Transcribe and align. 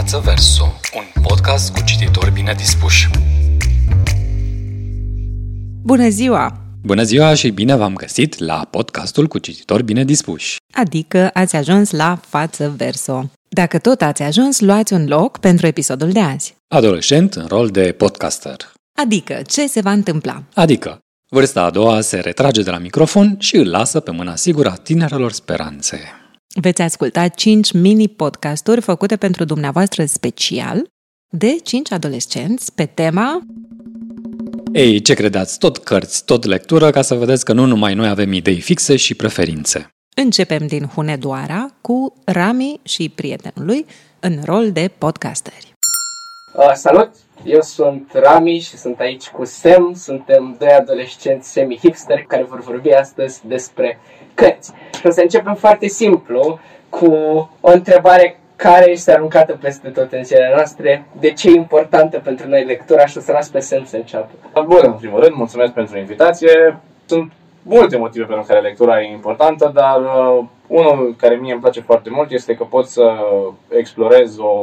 Față 0.00 0.22
Verso, 0.24 0.72
un 0.94 1.22
podcast 1.22 1.72
cu 1.72 1.84
cititori 1.84 2.32
bine 2.32 2.54
dispuși. 2.56 3.08
Bună 5.82 6.08
ziua! 6.08 6.56
Bună 6.82 7.02
ziua 7.02 7.34
și 7.34 7.50
bine 7.50 7.76
v-am 7.76 7.94
găsit 7.94 8.38
la 8.38 8.66
podcastul 8.70 9.26
cu 9.26 9.38
cititori 9.38 9.84
bine 9.84 10.04
dispuși. 10.04 10.56
Adică 10.72 11.30
ați 11.32 11.56
ajuns 11.56 11.90
la 11.90 12.20
Față 12.28 12.74
Verso. 12.76 13.30
Dacă 13.48 13.78
tot 13.78 14.02
ați 14.02 14.22
ajuns, 14.22 14.60
luați 14.60 14.92
un 14.92 15.06
loc 15.06 15.38
pentru 15.38 15.66
episodul 15.66 16.10
de 16.10 16.20
azi. 16.20 16.54
Adolescent 16.68 17.34
în 17.34 17.46
rol 17.46 17.68
de 17.68 17.94
podcaster. 17.98 18.56
Adică, 19.02 19.42
ce 19.46 19.66
se 19.66 19.80
va 19.80 19.92
întâmpla? 19.92 20.42
Adică, 20.54 20.98
vârsta 21.30 21.62
a 21.62 21.70
doua 21.70 22.00
se 22.00 22.18
retrage 22.18 22.62
de 22.62 22.70
la 22.70 22.78
microfon 22.78 23.36
și 23.38 23.56
îl 23.56 23.70
lasă 23.70 24.00
pe 24.00 24.10
mâna 24.10 24.36
sigură 24.36 24.68
a 24.68 24.74
tinerelor 24.74 25.32
speranțe. 25.32 26.00
Veți 26.54 26.82
asculta 26.82 27.28
5 27.28 27.72
mini-podcasturi 27.72 28.80
făcute 28.80 29.16
pentru 29.16 29.44
dumneavoastră 29.44 30.04
special 30.04 30.86
de 31.28 31.56
5 31.62 31.92
adolescenți 31.92 32.74
pe 32.74 32.86
tema 32.86 33.40
Ei, 34.72 35.00
ce 35.00 35.14
credeți? 35.14 35.58
Tot 35.58 35.78
cărți, 35.78 36.24
tot 36.24 36.44
lectură, 36.44 36.90
ca 36.90 37.02
să 37.02 37.14
vedeți 37.14 37.44
că 37.44 37.52
nu 37.52 37.66
numai 37.66 37.94
noi 37.94 38.08
avem 38.08 38.32
idei 38.32 38.60
fixe 38.60 38.96
și 38.96 39.14
preferințe. 39.14 39.88
Începem 40.16 40.66
din 40.66 40.86
Hunedoara 40.86 41.66
cu 41.80 42.14
Rami 42.24 42.80
și 42.82 43.08
prietenul 43.08 43.66
lui 43.66 43.86
în 44.20 44.40
rol 44.44 44.72
de 44.72 44.90
podcasteri. 44.98 45.74
Uh, 46.54 46.72
salut! 46.74 47.10
Eu 47.44 47.60
sunt 47.60 48.10
Rami 48.12 48.58
și 48.58 48.76
sunt 48.76 49.00
aici 49.00 49.28
cu 49.28 49.44
Sam. 49.44 49.92
Suntem 49.94 50.56
doi 50.58 50.68
adolescenți 50.68 51.50
semi-hipster 51.50 52.24
care 52.26 52.42
vor 52.42 52.60
vorbi 52.60 52.92
astăzi 52.92 53.40
despre 53.46 53.98
cărți. 54.34 54.72
Și 54.98 55.06
o 55.06 55.10
să 55.10 55.20
începem 55.20 55.54
foarte 55.54 55.86
simplu 55.86 56.58
cu 56.88 57.12
o 57.60 57.70
întrebare 57.70 58.40
care 58.56 58.90
este 58.90 59.12
aruncată 59.12 59.58
peste 59.60 59.88
tot 59.88 60.12
în 60.12 60.24
zilele 60.24 60.52
noastre, 60.54 61.04
de 61.20 61.32
ce 61.32 61.48
e 61.48 61.54
importantă 61.54 62.18
pentru 62.18 62.48
noi 62.48 62.64
lectura 62.64 63.06
și 63.06 63.18
o 63.18 63.20
să 63.20 63.32
las 63.32 63.48
pe 63.48 63.60
Sam 63.60 63.84
să 63.84 63.96
înceapă. 63.96 64.30
Bun, 64.54 64.80
în 64.82 64.92
primul 64.92 65.20
rând, 65.20 65.34
mulțumesc 65.34 65.72
pentru 65.72 65.98
invitație. 65.98 66.78
Sunt 67.06 67.32
multe 67.62 67.96
motive 67.96 68.24
pentru 68.24 68.46
care 68.46 68.60
lectura 68.60 69.00
e 69.00 69.12
importantă, 69.12 69.70
dar 69.74 70.00
uh, 70.00 70.44
unul 70.70 71.14
care 71.18 71.34
mie 71.34 71.52
îmi 71.52 71.60
place 71.60 71.80
foarte 71.80 72.10
mult 72.10 72.30
este 72.30 72.54
că 72.54 72.64
pot 72.64 72.86
să 72.86 73.16
explorez 73.68 74.38
o 74.38 74.54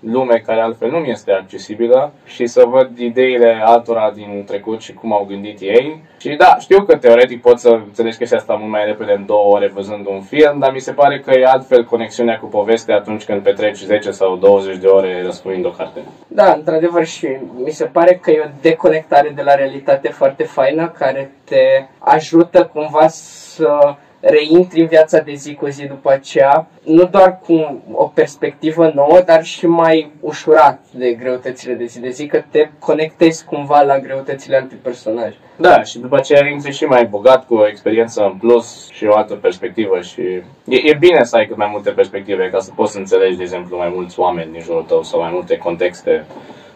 lume 0.00 0.42
care 0.46 0.60
altfel 0.60 0.90
nu 0.90 0.98
mi 0.98 1.10
este 1.10 1.32
accesibilă 1.32 2.12
și 2.24 2.46
să 2.46 2.64
văd 2.68 2.98
ideile 2.98 3.60
altora 3.64 4.12
din 4.14 4.44
trecut 4.46 4.80
și 4.80 4.94
cum 4.94 5.12
au 5.12 5.24
gândit 5.28 5.60
ei. 5.60 6.02
Și 6.18 6.28
da, 6.28 6.56
știu 6.60 6.82
că 6.82 6.96
teoretic 6.96 7.40
pot 7.40 7.58
să 7.58 7.68
înțelegi 7.68 8.16
chestia 8.16 8.38
asta 8.38 8.54
mult 8.54 8.70
mai 8.70 8.84
repede 8.84 9.12
în 9.12 9.26
două 9.26 9.54
ore 9.54 9.70
văzând 9.74 10.06
un 10.06 10.20
film, 10.20 10.58
dar 10.58 10.72
mi 10.72 10.80
se 10.80 10.92
pare 10.92 11.20
că 11.20 11.30
e 11.30 11.46
altfel 11.46 11.84
conexiunea 11.84 12.38
cu 12.38 12.46
povestea 12.46 12.96
atunci 12.96 13.24
când 13.24 13.42
petreci 13.42 13.78
10 13.78 14.10
sau 14.10 14.36
20 14.36 14.76
de 14.76 14.86
ore 14.86 15.22
răspundind 15.24 15.66
o 15.66 15.70
carte. 15.70 16.00
Da, 16.28 16.52
într-adevăr 16.52 17.04
și 17.04 17.28
mi 17.64 17.70
se 17.70 17.84
pare 17.84 18.14
că 18.22 18.30
e 18.30 18.42
o 18.44 18.50
deconectare 18.60 19.32
de 19.34 19.42
la 19.42 19.54
realitate 19.54 20.08
foarte 20.08 20.44
faină 20.44 20.88
care 20.98 21.30
te 21.44 21.86
ajută 21.98 22.70
cumva 22.72 23.06
să 23.08 23.96
reintri 24.20 24.80
în 24.80 24.86
viața 24.86 25.18
de 25.18 25.34
zi 25.34 25.54
cu 25.54 25.66
zi 25.66 25.86
după 25.86 26.10
aceea, 26.10 26.66
nu 26.84 27.04
doar 27.04 27.40
cu 27.46 27.82
o 27.92 28.04
perspectivă 28.04 28.90
nouă, 28.94 29.20
dar 29.26 29.44
și 29.44 29.66
mai 29.66 30.10
ușurat 30.20 30.80
de 30.90 31.12
greutățile 31.12 31.74
de 31.74 31.84
zi 31.84 32.00
de 32.00 32.10
zi, 32.10 32.26
că 32.26 32.42
te 32.50 32.68
conectezi 32.78 33.44
cumva 33.44 33.82
la 33.82 33.98
greutățile 33.98 34.56
altui 34.56 34.78
personaj. 34.82 35.34
Da, 35.56 35.82
și 35.82 35.98
după 35.98 36.16
aceea 36.16 36.48
intri 36.48 36.72
și 36.72 36.84
mai 36.84 37.06
bogat 37.06 37.46
cu 37.46 37.54
o 37.54 37.68
experiență 37.68 38.22
în 38.22 38.38
plus 38.38 38.88
și 38.92 39.04
o 39.04 39.16
altă 39.16 39.34
perspectivă 39.34 40.00
și 40.00 40.20
e, 40.64 40.76
e 40.84 40.96
bine 40.98 41.24
să 41.24 41.36
ai 41.36 41.46
cât 41.46 41.56
mai 41.56 41.68
multe 41.70 41.90
perspective 41.90 42.50
ca 42.50 42.58
să 42.58 42.70
poți 42.74 42.92
să 42.92 42.98
înțelegi, 42.98 43.36
de 43.36 43.42
exemplu, 43.42 43.76
mai 43.76 43.92
mulți 43.94 44.20
oameni 44.20 44.52
din 44.52 44.60
jurul 44.60 44.82
tău 44.82 45.02
sau 45.02 45.20
mai 45.20 45.30
multe 45.32 45.56
contexte. 45.56 46.24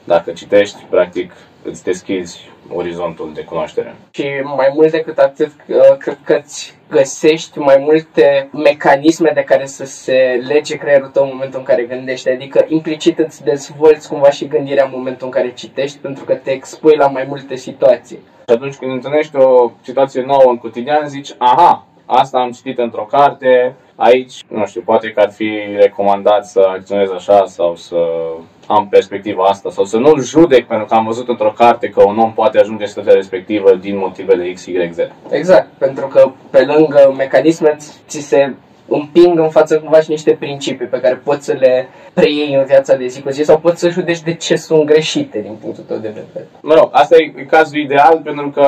Dacă 0.05 0.31
citești, 0.31 0.87
practic, 0.91 1.33
îți 1.63 1.85
deschizi 1.85 2.51
orizontul 2.75 3.31
de 3.35 3.45
cunoaștere. 3.45 3.95
Și 4.11 4.25
mai 4.57 4.71
mult 4.75 4.91
decât 4.91 5.19
atât, 5.19 5.53
cred 5.99 6.19
că 6.25 6.35
îți 6.35 6.79
găsești 6.91 7.59
mai 7.59 7.77
multe 7.79 8.49
mecanisme 8.53 9.31
de 9.35 9.43
care 9.43 9.67
să 9.67 9.85
se 9.85 10.43
lege 10.47 10.77
creierul 10.77 11.09
tău 11.09 11.25
în 11.25 11.31
momentul 11.33 11.59
în 11.59 11.65
care 11.65 11.83
gândești. 11.83 12.29
Adică 12.29 12.65
implicit 12.69 13.19
îți 13.19 13.45
dezvolți 13.45 14.09
cumva 14.09 14.31
și 14.31 14.49
gândirea 14.49 14.85
în 14.85 14.93
momentul 14.95 15.27
în 15.27 15.33
care 15.33 15.53
citești, 15.53 15.99
pentru 15.99 16.25
că 16.25 16.35
te 16.35 16.51
expui 16.51 16.97
la 16.97 17.07
mai 17.07 17.25
multe 17.29 17.57
situații. 17.57 18.17
Și 18.17 18.55
atunci 18.55 18.75
când 18.75 18.93
întâlnești 18.93 19.37
o 19.37 19.71
situație 19.83 20.23
nouă 20.23 20.45
în 20.47 20.59
cotidian, 20.59 21.09
zici, 21.09 21.35
aha, 21.39 21.87
asta 22.07 22.39
am 22.39 22.51
citit 22.51 22.79
într-o 22.79 23.09
carte, 23.11 23.75
aici, 24.01 24.45
nu 24.49 24.67
știu, 24.67 24.81
poate 24.85 25.11
că 25.11 25.21
ar 25.21 25.31
fi 25.31 25.51
recomandat 25.77 26.47
să 26.47 26.61
acționez 26.69 27.11
așa 27.11 27.45
sau 27.47 27.77
să 27.77 27.97
am 28.67 28.89
perspectiva 28.89 29.45
asta 29.45 29.71
sau 29.71 29.85
să 29.85 29.97
nu-l 29.97 30.23
judec 30.23 30.67
pentru 30.67 30.87
că 30.87 30.95
am 30.95 31.05
văzut 31.05 31.29
într-o 31.29 31.53
carte 31.53 31.89
că 31.89 32.03
un 32.03 32.19
om 32.19 32.33
poate 32.33 32.59
ajunge 32.59 32.83
în 32.83 32.89
situația 32.89 33.13
respectivă 33.13 33.75
din 33.75 33.97
motivele 33.97 34.53
X, 34.53 34.67
Y, 34.67 34.91
Z. 34.93 34.99
Exact, 35.31 35.69
pentru 35.79 36.07
că 36.07 36.31
pe 36.51 36.65
lângă 36.65 37.15
mecanisme 37.17 37.77
ți 38.07 38.21
se 38.21 38.55
împing 38.91 39.39
în 39.39 39.51
față 39.51 39.79
cumva 39.79 40.01
și 40.01 40.11
niște 40.11 40.33
principii 40.33 40.87
pe 40.87 41.01
care 41.01 41.15
poți 41.15 41.45
să 41.45 41.53
le 41.53 41.89
preiei 42.13 42.55
în 42.55 42.65
viața 42.65 42.97
de 42.97 43.07
zi 43.07 43.23
cu 43.23 43.31
zi 43.31 43.43
sau 43.43 43.59
poți 43.59 43.81
să 43.81 43.89
judeci 43.89 44.21
de 44.21 44.35
ce 44.35 44.57
sunt 44.57 44.85
greșite 44.85 45.41
din 45.41 45.57
punctul 45.61 45.85
tău 45.85 45.97
de 45.97 46.09
vedere. 46.09 46.47
Mă 46.63 46.75
rog, 46.75 46.89
asta 46.93 47.17
e 47.17 47.45
cazul 47.45 47.79
ideal 47.79 48.21
pentru 48.25 48.51
că 48.51 48.67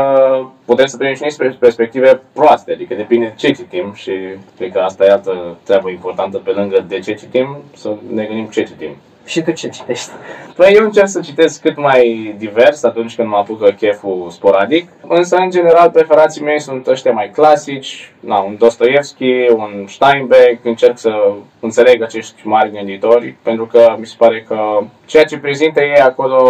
putem 0.64 0.86
să 0.86 0.96
primim 0.96 1.14
și 1.14 1.22
niște 1.22 1.56
perspective 1.58 2.20
proaste, 2.32 2.72
adică 2.72 2.94
depinde 2.94 3.24
de 3.26 3.32
ce 3.36 3.50
citim 3.50 3.92
și 3.94 4.12
cred 4.56 4.72
că 4.72 4.78
asta 4.78 5.04
e 5.04 5.10
altă 5.10 5.56
treabă 5.64 5.90
importantă 5.90 6.38
pe 6.38 6.50
lângă 6.50 6.84
de 6.88 6.98
ce 6.98 7.14
citim, 7.14 7.56
să 7.76 7.96
ne 8.14 8.24
gândim 8.24 8.46
ce 8.46 8.62
citim. 8.62 8.96
Și 9.24 9.42
tu 9.42 9.50
ce 9.50 9.68
citești? 9.68 10.10
Păi 10.56 10.72
eu 10.76 10.84
încerc 10.84 11.08
să 11.08 11.20
citesc 11.20 11.60
cât 11.60 11.76
mai 11.76 12.34
divers 12.38 12.82
atunci 12.82 13.14
când 13.14 13.28
mă 13.28 13.36
apucă 13.36 13.70
cheful 13.70 14.26
sporadic, 14.30 14.88
însă 15.08 15.36
în 15.36 15.50
general 15.50 15.90
preferații 15.90 16.42
mei 16.42 16.60
sunt 16.60 16.86
ăștia 16.86 17.12
mai 17.12 17.30
clasici, 17.30 18.12
na, 18.20 18.38
un 18.38 18.56
Dostoevski, 18.58 19.46
un 19.56 19.84
Steinbeck, 19.88 20.64
încerc 20.64 20.98
să 20.98 21.32
înțeleg 21.60 22.02
acești 22.02 22.46
mari 22.46 22.70
gânditori, 22.70 23.34
pentru 23.42 23.66
că 23.66 23.94
mi 23.98 24.06
se 24.06 24.14
pare 24.18 24.44
că 24.48 24.78
ceea 25.06 25.24
ce 25.24 25.38
prezintă 25.38 25.82
ei 25.82 26.00
acolo 26.00 26.40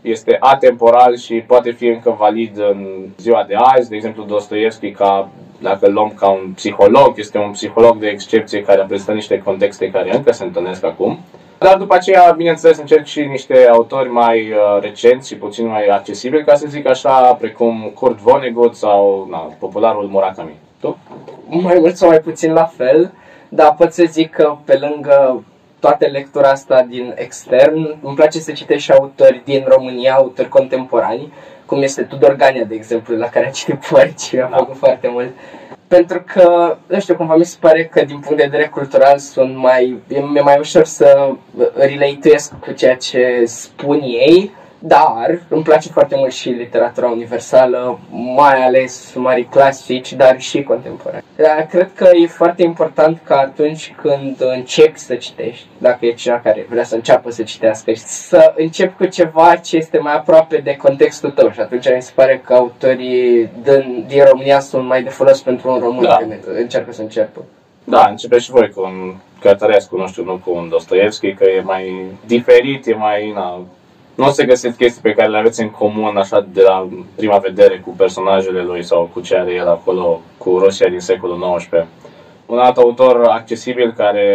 este 0.00 0.36
atemporal 0.40 1.16
și 1.16 1.34
poate 1.34 1.70
fi 1.70 1.86
încă 1.86 2.16
valid 2.18 2.58
în 2.58 2.86
ziua 3.18 3.44
de 3.48 3.54
azi, 3.54 3.88
de 3.88 3.96
exemplu 3.96 4.24
Dostoevski 4.24 4.90
ca 4.90 5.28
dacă 5.60 5.86
îl 5.86 5.92
luăm 5.92 6.12
ca 6.16 6.28
un 6.28 6.52
psiholog, 6.54 7.12
este 7.16 7.38
un 7.38 7.50
psiholog 7.50 7.98
de 7.98 8.06
excepție 8.06 8.62
care 8.62 8.84
prezintă 8.88 9.12
niște 9.12 9.38
contexte 9.38 9.90
care 9.90 10.16
încă 10.16 10.32
se 10.32 10.44
întâlnesc 10.44 10.84
acum. 10.84 11.18
Dar 11.62 11.76
după 11.76 11.94
aceea, 11.94 12.34
bineînțeles, 12.36 12.78
încerc 12.78 13.04
și 13.04 13.20
niște 13.20 13.66
autori 13.72 14.08
mai 14.08 14.50
uh, 14.50 14.80
recenți 14.80 15.28
și 15.28 15.36
puțin 15.36 15.66
mai 15.66 15.86
accesibili, 15.86 16.44
ca 16.44 16.54
să 16.54 16.66
zic 16.68 16.86
așa, 16.86 17.34
precum 17.34 17.90
Kurt 17.94 18.18
Vonnegut 18.18 18.76
sau 18.76 19.26
na, 19.30 19.38
popularul 19.38 20.08
Murakami. 20.08 20.56
Tu? 20.80 20.98
Mai 21.48 21.76
mult 21.78 21.96
sau 21.96 22.08
mai 22.08 22.18
puțin 22.18 22.52
la 22.52 22.64
fel, 22.64 23.12
dar 23.48 23.74
pot 23.74 23.92
să 23.92 24.04
zic 24.08 24.30
că 24.30 24.56
pe 24.64 24.78
lângă 24.78 25.44
toată 25.80 26.06
lectura 26.06 26.48
asta 26.48 26.82
din 26.82 27.14
extern, 27.16 27.98
îmi 28.02 28.14
place 28.14 28.38
să 28.38 28.52
citesc 28.52 28.82
și 28.82 28.92
autori 28.92 29.42
din 29.44 29.64
România, 29.68 30.14
autori 30.14 30.48
contemporani, 30.48 31.32
cum 31.66 31.82
este 31.82 32.02
Tudor 32.02 32.36
Gania, 32.36 32.64
de 32.64 32.74
exemplu, 32.74 33.16
la 33.16 33.28
care 33.28 33.46
a 33.46 33.50
citit 33.50 33.84
foarte 33.84 34.14
și 34.28 34.34
mi-a 34.34 34.48
da. 34.50 34.56
făcut 34.56 34.76
foarte 34.76 35.08
mult. 35.08 35.30
Pentru 35.96 36.24
că, 36.26 36.76
nu 36.86 37.00
știu, 37.00 37.14
cumva 37.16 37.36
mi 37.36 37.44
se 37.44 37.56
pare 37.60 37.84
că 37.84 38.04
din 38.04 38.18
punct 38.18 38.36
de 38.36 38.48
vedere 38.50 38.68
cultural 38.68 39.18
sunt 39.18 39.56
mai, 39.56 39.98
e 40.08 40.40
mai 40.40 40.58
ușor 40.58 40.84
să 40.84 41.30
relatuiesc 41.74 42.52
cu 42.52 42.72
ceea 42.72 42.96
ce 42.96 43.42
spun 43.44 44.00
ei, 44.02 44.50
dar 44.82 45.38
îmi 45.48 45.62
place 45.62 45.88
foarte 45.88 46.16
mult 46.16 46.32
și 46.32 46.48
literatura 46.48 47.08
universală, 47.08 47.98
mai 48.10 48.64
ales 48.64 49.12
mari 49.14 49.44
clasici, 49.44 50.12
dar 50.12 50.40
și 50.40 50.62
contemporani. 50.62 51.24
Dar 51.36 51.66
cred 51.70 51.90
că 51.94 52.08
e 52.22 52.26
foarte 52.26 52.62
important 52.62 53.20
că 53.24 53.34
atunci 53.34 53.94
când 54.02 54.36
începi 54.38 54.98
să 54.98 55.14
citești, 55.14 55.66
dacă 55.78 56.06
e 56.06 56.12
cineva 56.12 56.40
care 56.40 56.66
vrea 56.70 56.84
să 56.84 56.94
înceapă 56.94 57.30
să 57.30 57.42
citească, 57.42 57.92
să 57.94 58.52
începi 58.56 58.96
cu 58.96 59.04
ceva 59.04 59.56
ce 59.56 59.76
este 59.76 59.98
mai 59.98 60.14
aproape 60.14 60.56
de 60.56 60.76
contextul 60.76 61.30
tău 61.30 61.50
și 61.50 61.60
atunci 61.60 61.94
mi 61.94 62.02
se 62.02 62.12
pare 62.14 62.42
că 62.44 62.52
autorii 62.54 63.48
din, 63.62 64.04
din 64.06 64.24
România 64.24 64.60
sunt 64.60 64.86
mai 64.86 65.02
de 65.02 65.08
folos 65.08 65.40
pentru 65.40 65.72
un 65.72 65.78
român 65.78 66.04
da. 66.04 66.16
când 66.16 66.32
încearcă 66.56 66.92
să 66.92 67.02
înceapă. 67.02 67.44
Da, 67.84 68.06
începeți 68.08 68.44
și 68.44 68.50
voi 68.50 68.70
cu 68.70 68.82
un 68.82 69.14
Cărtărescu, 69.40 69.96
nu 69.96 70.06
știu, 70.06 70.24
nu 70.24 70.40
cu 70.44 70.52
un 70.54 70.68
Dostoevski, 70.68 71.34
că 71.34 71.44
e 71.44 71.60
mai 71.60 72.04
diferit, 72.26 72.86
e 72.86 72.94
mai, 72.94 73.30
na, 73.34 73.60
nu 74.20 74.26
o 74.26 74.30
să 74.30 74.44
găsiți 74.44 74.76
chestii 74.76 75.02
pe 75.02 75.14
care 75.14 75.28
le 75.28 75.38
aveți 75.38 75.60
în 75.60 75.70
comun 75.70 76.16
așa 76.16 76.46
de 76.52 76.62
la 76.62 76.88
prima 77.16 77.38
vedere 77.38 77.78
cu 77.78 77.90
personajele 77.90 78.62
lui 78.62 78.84
sau 78.84 79.10
cu 79.12 79.20
ce 79.20 79.36
are 79.36 79.52
el 79.52 79.68
acolo 79.68 80.20
cu 80.38 80.58
Rusia 80.58 80.88
din 80.88 80.98
secolul 80.98 81.56
XIX. 81.56 81.86
Un 82.46 82.58
alt 82.58 82.76
autor 82.76 83.24
accesibil 83.24 83.92
care, 83.96 84.26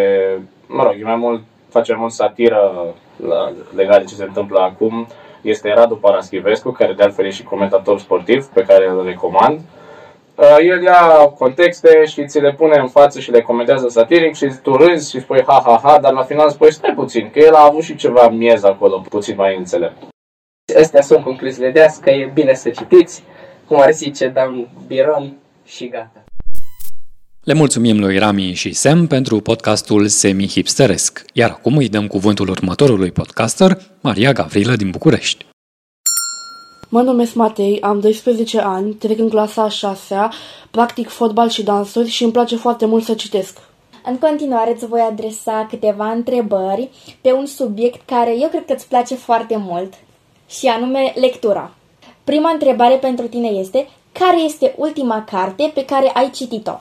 mă 0.68 0.84
rog, 0.84 0.96
e 1.00 1.04
mai 1.04 1.16
mult, 1.16 1.42
face 1.70 1.92
mai 1.92 2.02
mult 2.02 2.12
satiră 2.12 2.86
la, 3.28 3.52
legat 3.76 4.00
de 4.00 4.06
ce 4.06 4.16
se 4.16 4.24
întâmplă 4.24 4.60
acum, 4.60 5.08
este 5.42 5.74
Radu 5.74 5.96
Paraschivescu, 5.96 6.72
care 6.72 6.94
de 6.94 7.04
altfel 7.04 7.26
e 7.26 7.30
și 7.30 7.44
comentator 7.44 8.00
sportiv, 8.00 8.46
pe 8.46 8.62
care 8.62 8.90
îl 8.90 9.06
recomand. 9.06 9.60
Uh, 10.38 10.58
el 10.60 10.82
ia 10.84 11.34
contexte 11.38 12.06
și 12.06 12.26
ți 12.26 12.40
le 12.40 12.54
pune 12.54 12.78
în 12.80 12.88
față 12.88 13.20
și 13.20 13.32
le 13.32 13.42
comentează 13.42 13.88
satiric 13.88 14.36
și 14.36 14.52
tu 14.62 14.76
râzi 14.76 15.10
și 15.10 15.20
spui 15.20 15.44
ha 15.48 15.62
ha 15.66 15.80
ha, 15.84 16.00
dar 16.00 16.14
la 16.14 16.24
final 16.24 16.50
spui 16.50 16.74
stai 16.74 16.94
puțin, 16.96 17.30
că 17.34 17.40
el 17.40 17.54
a 17.54 17.66
avut 17.66 17.84
și 17.84 17.96
ceva 17.96 18.30
miez 18.30 18.64
acolo, 18.64 19.06
puțin 19.10 19.36
mai 19.38 19.58
înțelept. 19.58 19.98
Astea 20.80 21.02
sunt 21.02 21.24
concluziile 21.24 21.72
de 21.72 21.82
azi, 21.82 22.02
că 22.02 22.10
e 22.10 22.32
bine 22.34 22.54
să 22.54 22.70
citiți, 22.70 23.24
cum 23.68 23.82
ar 23.82 23.92
zice 23.92 24.28
Dan 24.28 24.68
Biron 24.88 25.34
și 25.66 25.88
gata. 25.88 26.24
Le 27.44 27.54
mulțumim 27.54 28.00
lui 28.00 28.18
Rami 28.18 28.54
și 28.54 28.74
Sam 28.74 29.08
pentru 29.08 29.40
podcastul 29.40 30.08
semi-hipsteresc, 30.08 31.26
iar 31.34 31.50
acum 31.50 31.78
îi 31.78 31.90
dăm 31.90 32.08
cuvântul 32.08 32.50
următorului 32.50 33.12
podcaster, 33.12 33.78
Maria 34.02 34.32
Gavrilă 34.32 34.76
din 34.76 34.90
București. 34.90 35.46
Mă 36.90 37.02
numesc 37.02 37.34
Matei, 37.34 37.82
am 37.82 38.00
12 38.00 38.60
ani, 38.60 38.94
trec 38.94 39.20
în 39.20 39.30
clasa 39.30 39.64
a 39.64 39.70
6 39.70 40.16
practic 40.72 41.08
fotbal 41.08 41.50
și 41.50 41.64
dansuri 41.64 42.10
și 42.10 42.24
îmi 42.24 42.32
place 42.32 42.56
foarte 42.56 42.86
mult 42.86 43.04
să 43.04 43.14
citesc. 43.14 43.58
În 44.06 44.18
continuare 44.18 44.72
îți 44.74 44.88
voi 44.88 45.00
adresa 45.00 45.68
câteva 45.70 46.12
întrebări 46.12 46.90
pe 47.22 47.32
un 47.32 47.46
subiect 47.46 48.06
care 48.06 48.36
eu 48.40 48.48
cred 48.48 48.66
că 48.66 48.74
îți 48.74 48.88
place 48.88 49.16
foarte 49.16 49.58
mult 49.58 49.94
și 50.50 50.68
anume 50.68 51.14
lectura. 51.16 51.72
Prima 52.24 52.50
întrebare 52.52 52.96
pentru 52.96 53.28
tine 53.28 53.48
este, 53.48 53.88
care 54.12 54.42
este 54.42 54.76
ultima 54.78 55.24
carte 55.24 55.72
pe 55.74 55.86
care 55.86 56.12
ai 56.14 56.30
citit-o? 56.30 56.80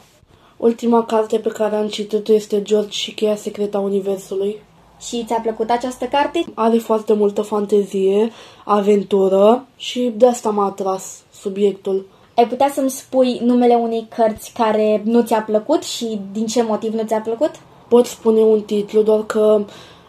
Ultima 0.56 1.04
carte 1.04 1.38
pe 1.38 1.48
care 1.48 1.76
am 1.76 1.88
citit-o 1.88 2.32
este 2.32 2.62
George 2.62 2.90
și 2.90 3.14
cheia 3.14 3.36
secreta 3.36 3.78
Universului. 3.78 4.56
Și 5.06 5.24
ți-a 5.26 5.40
plăcut 5.42 5.70
această 5.70 6.04
carte? 6.04 6.44
Are 6.54 6.78
foarte 6.78 7.12
multă 7.12 7.42
fantezie, 7.42 8.30
aventură 8.64 9.66
și 9.76 10.12
de 10.16 10.26
asta 10.26 10.50
m-a 10.50 10.64
atras 10.64 11.22
subiectul. 11.32 12.06
Ai 12.34 12.46
putea 12.46 12.70
să-mi 12.72 12.90
spui 12.90 13.40
numele 13.42 13.74
unei 13.74 14.06
cărți 14.16 14.52
care 14.52 15.02
nu 15.04 15.22
ți-a 15.22 15.40
plăcut 15.40 15.82
și 15.82 16.20
din 16.32 16.46
ce 16.46 16.62
motiv 16.62 16.94
nu 16.94 17.02
ți-a 17.02 17.20
plăcut? 17.20 17.50
Pot 17.88 18.06
spune 18.06 18.40
un 18.40 18.60
titlu, 18.60 19.02
doar 19.02 19.24
că 19.26 19.64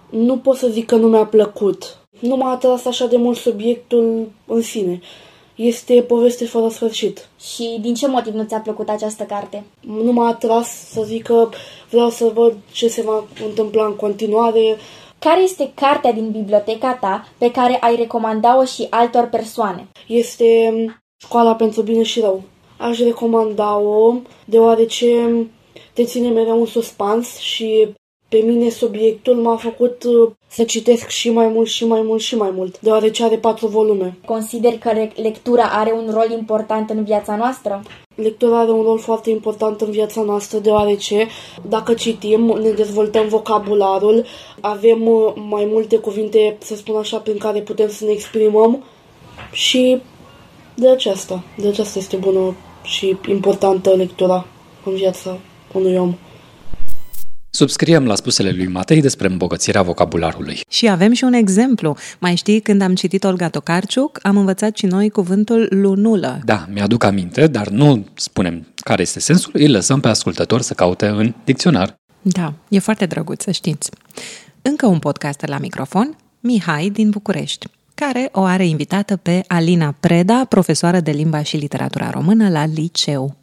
nu 0.10 0.38
pot 0.38 0.58
să 0.58 0.68
zic 0.68 0.86
că 0.86 0.96
nu 0.96 1.08
mi-a 1.08 1.26
plăcut. 1.26 1.98
Nu 2.20 2.36
m-a 2.36 2.52
atras 2.52 2.86
așa 2.86 3.06
de 3.06 3.18
mult 3.18 3.38
subiectul 3.38 4.32
în 4.46 4.62
sine. 4.62 5.02
Este 5.56 6.02
poveste 6.02 6.46
fără 6.46 6.68
sfârșit. 6.70 7.30
Și 7.40 7.78
din 7.82 7.94
ce 7.94 8.08
motiv 8.08 8.34
nu 8.34 8.44
ți-a 8.44 8.60
plăcut 8.60 8.90
această 8.90 9.24
carte? 9.24 9.64
Nu 9.80 10.12
m-a 10.12 10.28
atras 10.28 10.90
să 10.92 11.02
zic 11.06 11.24
că 11.24 11.50
vreau 11.90 12.10
să 12.10 12.32
văd 12.34 12.56
ce 12.72 12.88
se 12.88 13.02
va 13.02 13.24
întâmpla 13.46 13.86
în 13.86 13.96
continuare. 13.96 14.78
Care 15.20 15.42
este 15.42 15.72
cartea 15.76 16.12
din 16.12 16.32
biblioteca 16.32 16.94
ta 16.94 17.28
pe 17.38 17.52
care 17.52 17.78
ai 17.80 17.96
recomanda-o 17.96 18.64
și 18.64 18.88
altor 18.90 19.28
persoane? 19.28 19.88
Este 20.08 20.74
Școala 21.26 21.56
pentru 21.56 21.82
bine 21.82 22.04
și 22.04 22.20
rău. 22.20 22.42
Aș 22.78 23.00
recomanda-o 23.00 24.16
deoarece 24.46 25.30
te 25.94 26.04
ține 26.04 26.30
mereu 26.30 26.60
un 26.60 26.66
suspans 26.66 27.38
și 27.38 27.88
pe 28.36 28.42
mine 28.42 28.70
subiectul 28.70 29.36
m-a 29.36 29.56
făcut 29.56 30.04
uh, 30.04 30.32
să 30.48 30.64
citesc 30.64 31.08
și 31.08 31.30
mai 31.30 31.48
mult 31.48 31.68
și 31.68 31.86
mai 31.86 32.02
mult 32.02 32.22
și 32.22 32.36
mai 32.36 32.52
mult, 32.56 32.80
deoarece 32.80 33.24
are 33.24 33.36
patru 33.36 33.68
volume. 33.68 34.18
Consider 34.26 34.78
că 34.78 34.92
lectura 35.22 35.64
are 35.64 35.92
un 35.92 36.10
rol 36.14 36.32
important 36.32 36.90
în 36.90 37.04
viața 37.04 37.36
noastră? 37.36 37.82
Lectura 38.16 38.60
are 38.60 38.72
un 38.72 38.84
rol 38.84 39.00
foarte 39.00 39.30
important 39.30 39.82
în 39.82 39.92
viața 39.92 40.22
noastră, 40.22 40.58
deoarece 40.58 41.28
dacă 41.70 41.94
citim, 41.94 42.42
ne 42.62 42.70
dezvoltăm 42.70 43.28
vocabularul, 43.28 44.26
avem 44.60 45.08
uh, 45.08 45.34
mai 45.50 45.68
multe 45.72 45.98
cuvinte, 45.98 46.58
să 46.60 46.76
spun 46.76 46.96
așa, 46.96 47.18
prin 47.18 47.38
care 47.38 47.60
putem 47.60 47.90
să 47.90 48.06
ne 48.06 48.12
exprimăm 48.12 48.84
și 49.52 50.02
de 50.76 50.90
aceasta, 50.90 51.44
de 51.58 51.68
aceasta 51.68 52.00
este 52.00 52.16
bună 52.16 52.56
și 52.84 53.18
importantă 53.28 53.90
lectura 53.90 54.46
în 54.86 54.94
viața 54.94 55.38
unui 55.74 55.98
om. 55.98 56.16
Subscriem 57.56 58.06
la 58.06 58.16
spusele 58.16 58.52
lui 58.52 58.68
Matei 58.68 59.02
despre 59.02 59.28
îmbogățirea 59.28 59.82
vocabularului. 59.82 60.60
Și 60.70 60.90
avem 60.90 61.14
și 61.14 61.24
un 61.24 61.34
exemplu. 61.34 61.98
Mai 62.20 62.36
știi, 62.36 62.60
când 62.60 62.82
am 62.82 62.96
citit 62.96 63.24
Olga 63.24 63.50
Tokarciuc, 63.50 64.20
am 64.22 64.38
învățat 64.38 64.78
și 64.78 64.86
noi 64.86 65.10
cuvântul 65.10 65.68
lunulă. 65.70 66.42
Da, 66.46 66.68
mi-aduc 66.74 67.04
aminte, 67.04 67.48
dar 67.48 67.68
nu 67.68 68.06
spunem 68.14 68.68
care 68.76 69.02
este 69.02 69.20
sensul, 69.20 69.52
îi 69.54 69.68
lăsăm 69.68 70.00
pe 70.00 70.08
ascultător 70.08 70.62
să 70.62 70.74
caute 70.74 71.08
în 71.08 71.34
dicționar. 71.46 71.96
Da, 72.22 72.54
e 72.70 72.80
foarte 72.80 73.06
drăguț 73.06 73.44
să 73.44 73.52
știți. 73.52 73.90
Încă 74.62 74.86
un 74.86 75.00
podcast 75.00 75.46
la 75.46 75.58
microfon, 75.58 76.18
Mihai 76.40 76.90
din 76.90 77.10
București 77.10 77.68
care 77.94 78.30
o 78.32 78.42
are 78.42 78.66
invitată 78.66 79.16
pe 79.16 79.44
Alina 79.48 79.96
Preda, 80.00 80.46
profesoară 80.50 81.00
de 81.00 81.12
limba 81.12 81.42
și 81.42 81.58
literatura 81.58 82.10
română 82.10 82.50
la 82.50 82.66
liceu. 82.66 83.36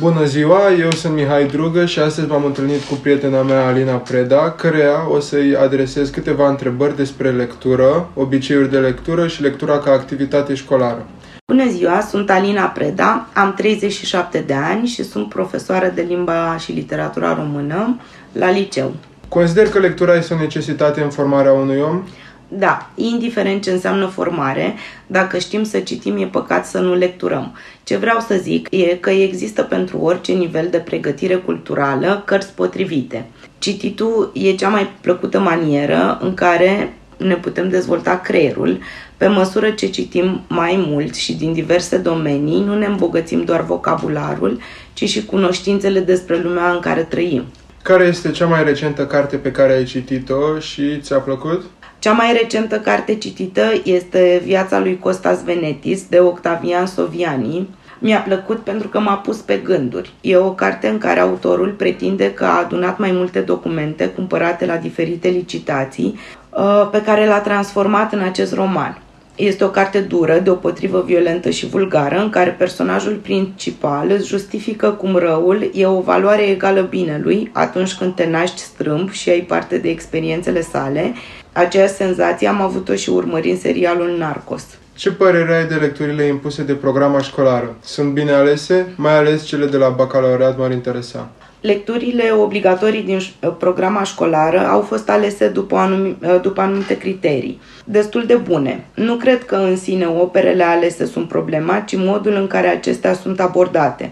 Bună 0.00 0.24
ziua, 0.24 0.72
eu 0.80 0.90
sunt 0.90 1.14
Mihai 1.14 1.46
Drugă 1.46 1.86
și 1.86 1.98
astăzi 1.98 2.28
m-am 2.28 2.44
întâlnit 2.44 2.82
cu 2.82 2.94
prietena 2.94 3.42
mea 3.42 3.66
Alina 3.66 3.96
Preda, 3.96 4.50
căreia 4.50 5.10
o 5.10 5.20
să-i 5.20 5.56
adresez 5.56 6.08
câteva 6.08 6.48
întrebări 6.48 6.96
despre 6.96 7.30
lectură, 7.30 8.08
obiceiuri 8.14 8.70
de 8.70 8.78
lectură 8.78 9.26
și 9.26 9.42
lectura 9.42 9.78
ca 9.78 9.90
activitate 9.90 10.54
școlară. 10.54 11.06
Bună 11.46 11.68
ziua, 11.68 12.00
sunt 12.00 12.30
Alina 12.30 12.64
Preda, 12.64 13.28
am 13.34 13.54
37 13.54 14.44
de 14.46 14.54
ani 14.54 14.86
și 14.86 15.04
sunt 15.04 15.28
profesoară 15.28 15.92
de 15.94 16.04
limba 16.08 16.56
și 16.58 16.72
literatura 16.72 17.34
română 17.34 18.00
la 18.32 18.50
liceu. 18.50 18.94
Consider 19.28 19.68
că 19.68 19.78
lectura 19.78 20.14
este 20.14 20.34
o 20.34 20.38
necesitate 20.38 21.00
în 21.00 21.10
formarea 21.10 21.52
unui 21.52 21.80
om? 21.80 22.02
Da, 22.48 22.90
indiferent 22.94 23.62
ce 23.62 23.70
înseamnă 23.70 24.06
formare, 24.06 24.74
dacă 25.06 25.38
știm 25.38 25.64
să 25.64 25.78
citim, 25.78 26.16
e 26.16 26.26
păcat 26.26 26.66
să 26.66 26.78
nu 26.78 26.94
lecturăm. 26.94 27.56
Ce 27.84 27.96
vreau 27.96 28.18
să 28.20 28.34
zic 28.40 28.68
e 28.70 28.96
că 29.00 29.10
există 29.10 29.62
pentru 29.62 29.98
orice 29.98 30.32
nivel 30.32 30.68
de 30.70 30.78
pregătire 30.78 31.34
culturală 31.34 32.22
cărți 32.24 32.54
potrivite. 32.54 33.26
Cititul 33.58 34.30
e 34.34 34.52
cea 34.52 34.68
mai 34.68 34.90
plăcută 35.00 35.40
manieră 35.40 36.18
în 36.20 36.34
care 36.34 36.92
ne 37.16 37.34
putem 37.34 37.68
dezvolta 37.68 38.18
creierul. 38.18 38.78
Pe 39.16 39.26
măsură 39.26 39.70
ce 39.70 39.86
citim 39.86 40.40
mai 40.48 40.84
mult 40.86 41.14
și 41.14 41.36
din 41.36 41.52
diverse 41.52 41.96
domenii, 41.96 42.64
nu 42.64 42.78
ne 42.78 42.86
îmbogățim 42.86 43.44
doar 43.44 43.60
vocabularul, 43.60 44.60
ci 44.92 45.08
și 45.08 45.24
cunoștințele 45.24 46.00
despre 46.00 46.40
lumea 46.42 46.70
în 46.70 46.80
care 46.80 47.02
trăim. 47.02 47.44
Care 47.82 48.04
este 48.04 48.30
cea 48.30 48.46
mai 48.46 48.64
recentă 48.64 49.06
carte 49.06 49.36
pe 49.36 49.50
care 49.50 49.72
ai 49.72 49.84
citit-o 49.84 50.58
și 50.58 51.00
ți-a 51.00 51.18
plăcut? 51.18 51.64
Cea 51.98 52.12
mai 52.12 52.32
recentă 52.32 52.80
carte 52.80 53.14
citită 53.14 53.62
este 53.84 54.42
Viața 54.44 54.78
lui 54.78 54.98
Costas 54.98 55.44
Venetis 55.44 56.08
de 56.08 56.18
Octavian 56.18 56.86
Soviani. 56.86 57.68
Mi-a 57.98 58.20
plăcut 58.20 58.58
pentru 58.58 58.88
că 58.88 59.00
m-a 59.00 59.16
pus 59.16 59.36
pe 59.36 59.56
gânduri. 59.56 60.12
E 60.20 60.36
o 60.36 60.52
carte 60.52 60.88
în 60.88 60.98
care 60.98 61.20
autorul 61.20 61.70
pretinde 61.70 62.32
că 62.32 62.44
a 62.44 62.58
adunat 62.58 62.98
mai 62.98 63.12
multe 63.12 63.40
documente 63.40 64.08
cumpărate 64.08 64.66
la 64.66 64.76
diferite 64.76 65.28
licitații 65.28 66.18
uh, 66.50 66.88
pe 66.90 67.02
care 67.02 67.26
l-a 67.26 67.40
transformat 67.40 68.12
în 68.12 68.20
acest 68.20 68.54
roman. 68.54 69.02
Este 69.38 69.64
o 69.64 69.68
carte 69.68 70.00
dură, 70.00 70.38
deopotrivă 70.38 71.02
violentă 71.06 71.50
și 71.50 71.66
vulgară, 71.66 72.18
în 72.18 72.30
care 72.30 72.50
personajul 72.50 73.14
principal 73.14 74.10
îți 74.10 74.26
justifică 74.26 74.90
cum 74.90 75.16
răul 75.16 75.70
e 75.74 75.86
o 75.86 76.00
valoare 76.00 76.42
egală 76.42 76.80
binelui 76.80 77.50
atunci 77.52 77.94
când 77.94 78.14
te 78.14 78.26
naști 78.26 78.60
strâmb 78.60 79.10
și 79.10 79.30
ai 79.30 79.40
parte 79.40 79.78
de 79.78 79.88
experiențele 79.88 80.60
sale. 80.60 81.14
Aceeași 81.52 81.92
senzație 81.92 82.48
am 82.48 82.60
avut-o 82.60 82.94
și 82.94 83.10
urmărind 83.10 83.58
serialul 83.58 84.16
Narcos. 84.18 84.64
Ce 84.94 85.10
părere 85.10 85.54
ai 85.54 85.66
de 85.66 85.74
lecturile 85.74 86.24
impuse 86.24 86.62
de 86.62 86.74
programa 86.74 87.20
școlară? 87.20 87.76
Sunt 87.80 88.12
bine 88.12 88.32
alese? 88.32 88.86
Mai 88.96 89.16
ales 89.16 89.44
cele 89.44 89.66
de 89.66 89.76
la 89.76 89.88
bacalaureat 89.88 90.58
m-ar 90.58 90.70
interesa. 90.70 91.30
Lecturile 91.60 92.30
obligatorii 92.30 93.02
din 93.02 93.20
programa 93.58 94.02
școlară 94.02 94.66
au 94.66 94.80
fost 94.80 95.10
alese 95.10 95.48
după, 95.48 95.76
anumi, 95.76 96.16
după 96.42 96.60
anumite 96.60 96.98
criterii, 96.98 97.60
destul 97.84 98.24
de 98.26 98.34
bune. 98.34 98.86
Nu 98.94 99.14
cred 99.14 99.44
că 99.44 99.54
în 99.54 99.76
sine 99.76 100.06
operele 100.06 100.64
alese 100.64 101.06
sunt 101.06 101.28
problema, 101.28 101.80
ci 101.80 101.96
modul 101.96 102.32
în 102.32 102.46
care 102.46 102.68
acestea 102.68 103.12
sunt 103.12 103.40
abordate. 103.40 104.10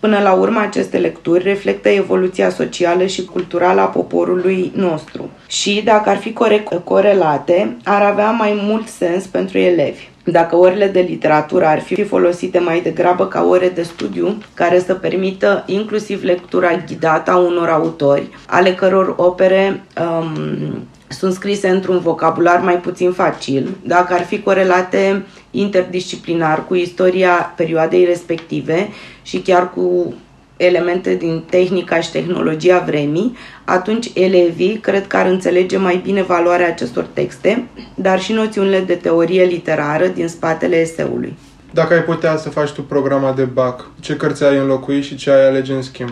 Până 0.00 0.18
la 0.18 0.32
urmă, 0.32 0.60
aceste 0.60 0.98
lecturi 0.98 1.42
reflectă 1.42 1.88
evoluția 1.88 2.50
socială 2.50 3.06
și 3.06 3.24
culturală 3.24 3.80
a 3.80 3.84
poporului 3.86 4.72
nostru 4.74 5.30
și, 5.46 5.82
dacă 5.84 6.08
ar 6.08 6.16
fi 6.16 6.32
corect 6.32 6.72
corelate, 6.84 7.76
ar 7.84 8.02
avea 8.02 8.30
mai 8.30 8.58
mult 8.62 8.88
sens 8.88 9.26
pentru 9.26 9.58
elevi. 9.58 10.08
Dacă 10.30 10.56
orele 10.56 10.86
de 10.86 11.00
literatură 11.00 11.66
ar 11.66 11.80
fi 11.80 12.04
folosite 12.04 12.58
mai 12.58 12.80
degrabă 12.80 13.26
ca 13.26 13.44
ore 13.44 13.68
de 13.68 13.82
studiu, 13.82 14.36
care 14.54 14.78
să 14.78 14.94
permită 14.94 15.62
inclusiv 15.66 16.22
lectura 16.24 16.70
ghidată 16.86 17.30
a 17.30 17.36
unor 17.36 17.68
autori, 17.68 18.28
ale 18.46 18.74
căror 18.74 19.14
opere 19.16 19.84
um, 20.00 20.86
sunt 21.08 21.32
scrise 21.32 21.68
într-un 21.68 21.98
vocabular 21.98 22.60
mai 22.60 22.78
puțin 22.78 23.12
facil, 23.12 23.68
dacă 23.82 24.14
ar 24.14 24.24
fi 24.24 24.40
corelate 24.40 25.24
interdisciplinar 25.50 26.66
cu 26.66 26.74
istoria 26.74 27.52
perioadei 27.56 28.04
respective 28.04 28.88
și 29.22 29.38
chiar 29.38 29.70
cu 29.70 30.14
elemente 30.56 31.14
din 31.14 31.42
tehnica 31.50 32.00
și 32.00 32.10
tehnologia 32.10 32.78
vremii, 32.86 33.36
atunci 33.64 34.10
elevii 34.14 34.78
cred 34.82 35.06
că 35.06 35.16
ar 35.16 35.26
înțelege 35.26 35.76
mai 35.76 36.00
bine 36.04 36.22
valoarea 36.22 36.66
acestor 36.66 37.06
texte, 37.12 37.66
dar 37.94 38.20
și 38.20 38.32
noțiunile 38.32 38.80
de 38.80 38.94
teorie 38.94 39.44
literară 39.44 40.06
din 40.06 40.28
spatele 40.28 40.76
eseului. 40.76 41.36
Dacă 41.70 41.94
ai 41.94 42.02
putea 42.02 42.36
să 42.36 42.48
faci 42.48 42.70
tu 42.70 42.82
programa 42.82 43.32
de 43.32 43.42
BAC, 43.42 43.90
ce 44.00 44.16
cărți 44.16 44.44
ai 44.44 44.56
înlocui 44.56 45.02
și 45.02 45.16
ce 45.16 45.30
ai 45.30 45.46
alege 45.46 45.72
în 45.72 45.82
schimb? 45.82 46.10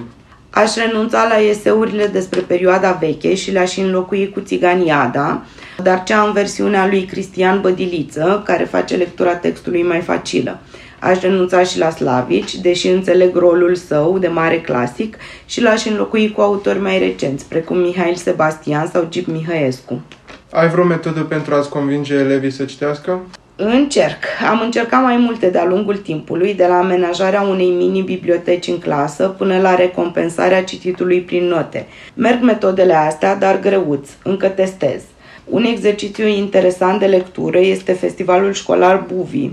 Aș 0.50 0.74
renunța 0.74 1.26
la 1.28 1.36
eseurile 1.36 2.06
despre 2.06 2.40
perioada 2.40 2.98
veche 3.00 3.34
și 3.34 3.50
le-aș 3.50 3.76
înlocui 3.76 4.30
cu 4.30 4.40
Țiganiada, 4.40 5.44
dar 5.82 6.02
cea 6.02 6.22
în 6.22 6.32
versiunea 6.32 6.86
lui 6.86 7.04
Cristian 7.04 7.60
Bădiliță, 7.60 8.42
care 8.44 8.64
face 8.64 8.96
lectura 8.96 9.36
textului 9.36 9.82
mai 9.82 10.00
facilă. 10.00 10.60
Aș 11.04 11.20
renunța 11.20 11.62
și 11.62 11.78
la 11.78 11.90
Slavici, 11.90 12.54
deși 12.54 12.88
înțeleg 12.88 13.36
rolul 13.36 13.74
său 13.74 14.18
de 14.18 14.28
mare 14.28 14.60
clasic 14.60 15.16
și 15.46 15.62
l-aș 15.62 15.84
înlocui 15.84 16.32
cu 16.32 16.40
autori 16.40 16.80
mai 16.80 16.98
recenți, 16.98 17.48
precum 17.48 17.78
Mihail 17.78 18.14
Sebastian 18.14 18.86
sau 18.86 19.06
Gip 19.08 19.26
Mihăescu. 19.26 20.02
Ai 20.50 20.68
vreo 20.68 20.84
metodă 20.84 21.20
pentru 21.20 21.54
a-ți 21.54 21.68
convinge 21.68 22.14
elevii 22.14 22.50
să 22.50 22.64
citească? 22.64 23.20
Încerc. 23.56 24.24
Am 24.50 24.60
încercat 24.60 25.02
mai 25.02 25.16
multe 25.16 25.48
de-a 25.50 25.64
lungul 25.64 25.96
timpului, 25.96 26.54
de 26.54 26.66
la 26.66 26.78
amenajarea 26.78 27.42
unei 27.42 27.70
mini-biblioteci 27.70 28.66
în 28.66 28.78
clasă 28.78 29.34
până 29.38 29.60
la 29.60 29.74
recompensarea 29.74 30.64
cititului 30.64 31.20
prin 31.20 31.44
note. 31.44 31.86
Merg 32.14 32.42
metodele 32.42 32.94
astea, 32.94 33.36
dar 33.36 33.60
greuț. 33.60 34.08
Încă 34.22 34.48
testez. 34.48 35.02
Un 35.44 35.64
exercițiu 35.64 36.26
interesant 36.26 36.98
de 36.98 37.06
lectură 37.06 37.58
este 37.58 37.92
festivalul 37.92 38.52
școlar 38.52 39.04
Buvi. 39.14 39.50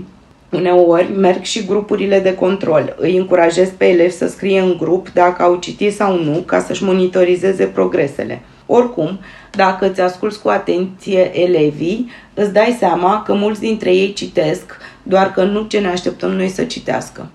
Uneori 0.52 1.12
merg 1.12 1.42
și 1.42 1.64
grupurile 1.64 2.20
de 2.20 2.34
control. 2.34 2.96
Îi 2.98 3.16
încurajez 3.16 3.68
pe 3.76 3.84
elevi 3.84 4.12
să 4.12 4.26
scrie 4.26 4.60
în 4.60 4.76
grup 4.76 5.10
dacă 5.10 5.42
au 5.42 5.56
citit 5.56 5.94
sau 5.94 6.22
nu, 6.22 6.38
ca 6.38 6.60
să-și 6.60 6.84
monitorizeze 6.84 7.64
progresele. 7.64 8.42
Oricum, 8.66 9.20
dacă 9.50 9.90
îți 9.90 10.00
asculți 10.00 10.40
cu 10.40 10.48
atenție 10.48 11.40
elevii, 11.40 12.10
îți 12.34 12.52
dai 12.52 12.76
seama 12.78 13.22
că 13.22 13.34
mulți 13.34 13.60
dintre 13.60 13.94
ei 13.94 14.12
citesc, 14.12 14.76
doar 15.02 15.32
că 15.32 15.44
nu 15.44 15.62
ce 15.62 15.78
ne 15.78 15.88
așteptăm 15.88 16.30
noi 16.30 16.48
să 16.48 16.64
citească. 16.64 17.30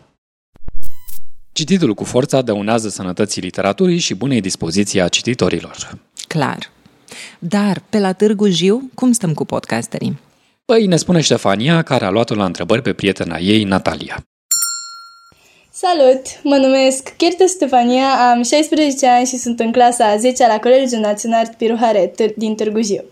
Cititul 1.52 1.94
cu 1.94 2.04
forța 2.04 2.42
dăunează 2.42 2.90
sănătății 2.90 3.42
literaturii 3.42 4.00
și 4.00 4.16
bunei 4.16 4.42
dispoziții 4.42 5.02
a 5.02 5.08
cititorilor. 5.08 5.98
Clar. 6.28 6.72
Dar, 7.40 7.82
pe 7.90 8.00
la 8.00 8.14
Târgu 8.14 8.48
Jiu, 8.48 8.90
cum 8.94 9.12
stăm 9.12 9.34
cu 9.34 9.46
podcasterii? 9.46 10.20
Păi 10.74 10.86
ne 10.86 10.96
spune 10.96 11.22
Ștefania, 11.22 11.82
care 11.82 12.06
a 12.06 12.10
luat-o 12.10 12.36
la 12.36 12.46
întrebări 12.46 12.82
pe 12.82 12.94
prietena 12.94 13.38
ei, 13.38 13.64
Natalia. 13.64 14.26
Salut! 15.72 16.22
Mă 16.44 16.56
numesc 16.56 17.14
Chirtă 17.18 17.46
Stefania, 17.48 18.32
am 18.32 18.44
16 18.44 19.08
ani 19.08 19.26
și 19.26 19.38
sunt 19.38 19.60
în 19.60 19.72
clasa 19.72 20.06
a 20.06 20.18
10 20.18 20.48
la 20.48 20.60
Colegiul 20.60 21.00
Național 21.00 21.50
Piruhare 21.58 22.14
din 22.36 22.56
Târgu 22.56 22.82
Jiu. 22.82 23.04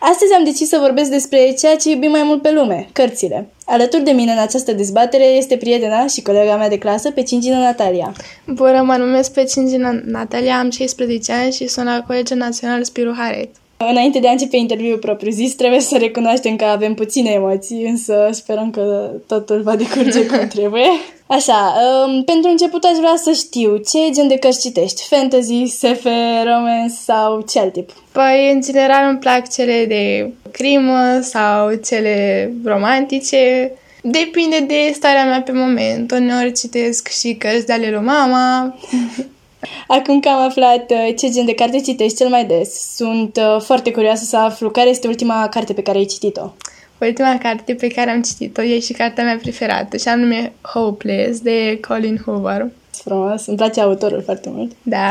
Astăzi 0.00 0.34
am 0.36 0.44
decis 0.44 0.68
să 0.68 0.78
vorbesc 0.80 1.10
despre 1.10 1.54
ceea 1.58 1.76
ce 1.76 1.90
iubim 1.90 2.10
mai 2.10 2.22
mult 2.22 2.42
pe 2.42 2.52
lume, 2.52 2.88
cărțile. 2.92 3.48
Alături 3.64 4.02
de 4.02 4.10
mine 4.10 4.32
în 4.32 4.38
această 4.38 4.72
dezbatere 4.72 5.24
este 5.24 5.56
prietena 5.56 6.06
și 6.06 6.22
colega 6.22 6.56
mea 6.56 6.68
de 6.68 6.78
clasă, 6.78 7.10
pe 7.10 7.22
Cingina 7.22 7.58
Natalia. 7.58 8.12
Bună, 8.46 8.82
mă 8.82 8.96
numesc 8.96 9.32
pe 9.32 9.44
Cingina 9.44 10.00
Natalia, 10.04 10.58
am 10.58 10.70
16 10.70 11.32
ani 11.32 11.52
și 11.52 11.66
sunt 11.66 11.86
la 11.86 12.02
Colegiul 12.06 12.38
Național 12.38 12.84
Spiru 12.84 13.14
Haret. 13.16 13.50
Înainte 13.88 14.18
de 14.18 14.28
a 14.28 14.30
începe 14.30 14.56
interviul 14.56 14.98
propriu-zis, 14.98 15.54
trebuie 15.54 15.80
să 15.80 15.96
recunoaștem 15.98 16.56
că 16.56 16.64
avem 16.64 16.94
puține 16.94 17.30
emoții, 17.30 17.84
însă 17.84 18.28
sperăm 18.30 18.70
că 18.70 19.10
totul 19.26 19.62
va 19.62 19.76
decurge 19.76 20.26
cum 20.26 20.46
trebuie. 20.56 20.86
Așa, 21.26 21.74
um, 22.06 22.24
pentru 22.24 22.50
început 22.50 22.84
aș 22.84 22.96
vrea 22.96 23.14
să 23.16 23.32
știu 23.32 23.76
ce 23.76 23.98
gen 24.12 24.28
de 24.28 24.36
cărți 24.36 24.60
citești? 24.60 25.02
Fantasy, 25.08 25.64
SF, 25.64 26.06
romance 26.44 26.94
sau 27.04 27.40
ce 27.40 27.58
alt 27.58 27.72
tip? 27.72 27.90
Păi, 28.12 28.50
în 28.52 28.60
general 28.60 29.08
îmi 29.08 29.18
plac 29.18 29.50
cele 29.50 29.84
de 29.84 30.32
crimă 30.50 31.20
sau 31.20 31.74
cele 31.74 32.52
romantice. 32.64 33.72
Depinde 34.02 34.58
de 34.58 34.92
starea 34.94 35.24
mea 35.24 35.42
pe 35.42 35.52
moment. 35.52 36.10
Uneori 36.10 36.52
citesc 36.52 37.08
și 37.08 37.34
cărți 37.34 37.66
de 37.66 37.72
ale 37.72 37.90
lui 37.90 38.04
mama. 38.04 38.74
Acum 39.86 40.20
că 40.20 40.28
am 40.28 40.40
aflat 40.40 40.90
uh, 40.90 41.14
ce 41.16 41.28
gen 41.30 41.44
de 41.44 41.54
carte 41.54 41.80
citești 41.80 42.16
cel 42.16 42.28
mai 42.28 42.44
des, 42.44 42.94
sunt 42.94 43.36
uh, 43.36 43.60
foarte 43.60 43.90
curioasă 43.90 44.24
să 44.24 44.36
aflu 44.36 44.70
care 44.70 44.88
este 44.88 45.06
ultima 45.06 45.48
carte 45.48 45.72
pe 45.72 45.82
care 45.82 45.98
ai 45.98 46.04
citit-o. 46.04 46.52
Ultima 46.98 47.38
carte 47.38 47.74
pe 47.74 47.88
care 47.88 48.10
am 48.10 48.22
citit-o 48.22 48.62
e 48.62 48.80
și 48.80 48.92
cartea 48.92 49.24
mea 49.24 49.38
preferată, 49.42 49.96
și 49.96 50.08
anume 50.08 50.52
Hopeless, 50.60 51.40
de 51.40 51.80
Colin 51.88 52.22
Hoover. 52.24 52.68
Frumos, 52.90 53.46
îmi 53.46 53.56
place 53.56 53.80
autorul 53.80 54.22
foarte 54.22 54.48
mult. 54.52 54.72
Da. 54.82 55.08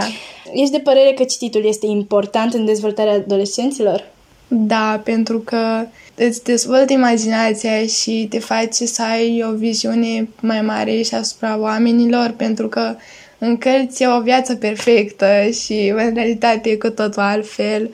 Ești 0.53 0.71
de 0.71 0.79
părere 0.79 1.13
că 1.13 1.23
cititul 1.23 1.65
este 1.65 1.85
important 1.85 2.53
în 2.53 2.65
dezvoltarea 2.65 3.13
adolescenților? 3.13 4.07
Da, 4.47 5.01
pentru 5.03 5.39
că 5.39 5.85
îți 6.15 6.43
dezvoltă 6.43 6.93
imaginația 6.93 7.85
și 7.85 8.27
te 8.29 8.39
face 8.39 8.85
să 8.85 9.01
ai 9.01 9.43
o 9.49 9.55
viziune 9.55 10.29
mai 10.41 10.61
mare 10.61 11.01
și 11.01 11.15
asupra 11.15 11.57
oamenilor, 11.59 12.33
pentru 12.37 12.67
că 12.67 12.95
în 13.39 13.58
cărți 13.58 14.03
e 14.03 14.08
o 14.08 14.22
viață 14.22 14.55
perfectă 14.55 15.50
și 15.63 15.93
în 15.96 16.13
realitate 16.13 16.69
e 16.69 16.75
cu 16.75 16.89
totul 16.89 17.22
altfel. 17.22 17.93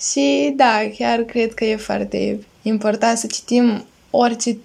Și 0.00 0.52
da, 0.56 0.80
chiar 0.98 1.18
cred 1.18 1.54
că 1.54 1.64
e 1.64 1.76
foarte 1.76 2.38
important 2.62 3.18
să 3.18 3.26
citim 3.26 3.84
orice 4.10 4.56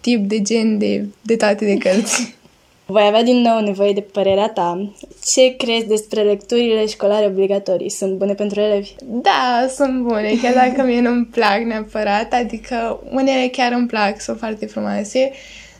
tip 0.00 0.28
de 0.28 0.42
gen 0.42 0.78
de, 0.78 1.06
de 1.22 1.36
toate 1.36 1.64
de 1.64 1.76
cărți. 1.76 2.34
Voi 2.86 3.02
avea 3.06 3.22
din 3.22 3.40
nou 3.40 3.60
nevoie 3.60 3.92
de 3.92 4.00
părerea 4.00 4.48
ta. 4.48 4.92
Ce 5.26 5.56
crezi 5.56 5.86
despre 5.86 6.22
lecturile 6.22 6.86
școlare 6.86 7.26
obligatorii? 7.26 7.90
Sunt 7.90 8.12
bune 8.12 8.34
pentru 8.34 8.60
elevi? 8.60 8.94
Da, 9.04 9.66
sunt 9.74 10.02
bune, 10.02 10.32
chiar 10.42 10.54
dacă 10.54 10.82
mie 10.82 11.00
nu-mi 11.00 11.24
plac 11.24 11.58
neapărat, 11.58 12.32
adică 12.32 13.00
unele 13.10 13.48
chiar 13.48 13.72
îmi 13.72 13.86
plac, 13.86 14.20
sunt 14.20 14.38
foarte 14.38 14.66
frumoase, 14.66 15.32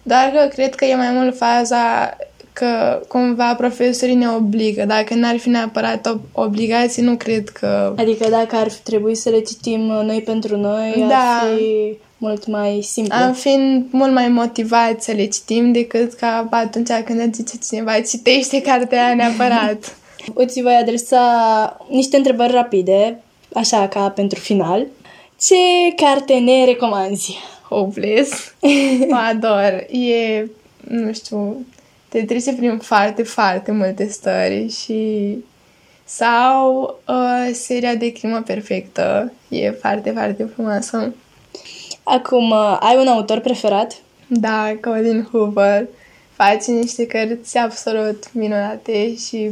doar 0.03 0.33
că 0.35 0.49
cred 0.49 0.75
că 0.75 0.85
e 0.85 0.95
mai 0.95 1.11
mult 1.11 1.37
faza 1.37 2.17
că 2.55 3.03
cumva 3.09 3.55
profesorii 3.55 4.15
ne 4.15 4.29
obligă. 4.29 4.85
Dacă 4.85 5.15
n-ar 5.15 5.37
fi 5.37 5.49
neapărat 5.49 6.07
o 6.07 6.43
obligație, 6.43 7.03
nu 7.03 7.17
cred 7.17 7.49
că... 7.49 7.95
Adică 7.97 8.29
dacă 8.31 8.57
ar 8.57 8.69
trebui 8.83 9.15
să 9.15 9.29
le 9.29 9.41
citim 9.41 9.81
noi 9.81 10.23
pentru 10.23 10.57
noi, 10.57 11.05
da. 11.09 11.41
ar 11.41 11.57
fi 11.57 11.97
mult 12.19 12.47
mai 12.47 12.81
simplu. 12.83 13.15
Am 13.17 13.33
fi 13.33 13.85
mult 13.91 14.13
mai 14.13 14.29
motivați 14.29 15.05
să 15.05 15.13
le 15.13 15.25
citim 15.25 15.73
decât 15.73 16.13
ca 16.13 16.49
atunci 16.51 16.91
când 17.05 17.21
îți 17.21 17.43
zice 17.43 17.67
cineva 17.69 18.01
citește 18.01 18.63
cartea 18.63 19.15
neapărat. 19.15 19.97
Îți 20.35 20.63
voi 20.63 20.75
adresa 20.75 21.77
niște 21.89 22.17
întrebări 22.17 22.53
rapide, 22.53 23.23
așa 23.55 23.89
ca 23.89 24.09
pentru 24.09 24.39
final. 24.39 24.87
Ce 25.41 25.55
carte 25.97 26.35
ne 26.35 26.65
recomanzi? 26.65 27.39
Hopeless. 27.69 28.55
o 29.13 29.17
ador. 29.31 29.87
E, 29.91 30.47
nu 30.89 31.13
știu, 31.13 31.67
te 32.15 32.25
trece 32.25 32.55
prin 32.55 32.79
foarte, 32.79 33.23
foarte 33.23 33.73
multe 33.73 34.09
stări 34.09 34.69
și 34.69 35.37
sau 36.05 36.99
uh, 37.09 37.51
seria 37.53 37.95
de 37.95 38.13
crimă 38.13 38.43
perfectă. 38.47 39.33
E 39.49 39.71
foarte, 39.71 40.11
foarte 40.11 40.45
frumoasă. 40.55 41.15
Acum, 42.03 42.51
uh, 42.51 42.77
ai 42.81 42.97
un 42.97 43.07
autor 43.07 43.39
preferat? 43.39 43.97
Da, 44.27 44.73
Colin 44.81 45.29
Hoover. 45.31 45.87
Face 46.33 46.71
niște 46.71 47.07
cărți 47.07 47.59
absolut 47.59 48.33
minunate 48.33 49.17
și 49.17 49.51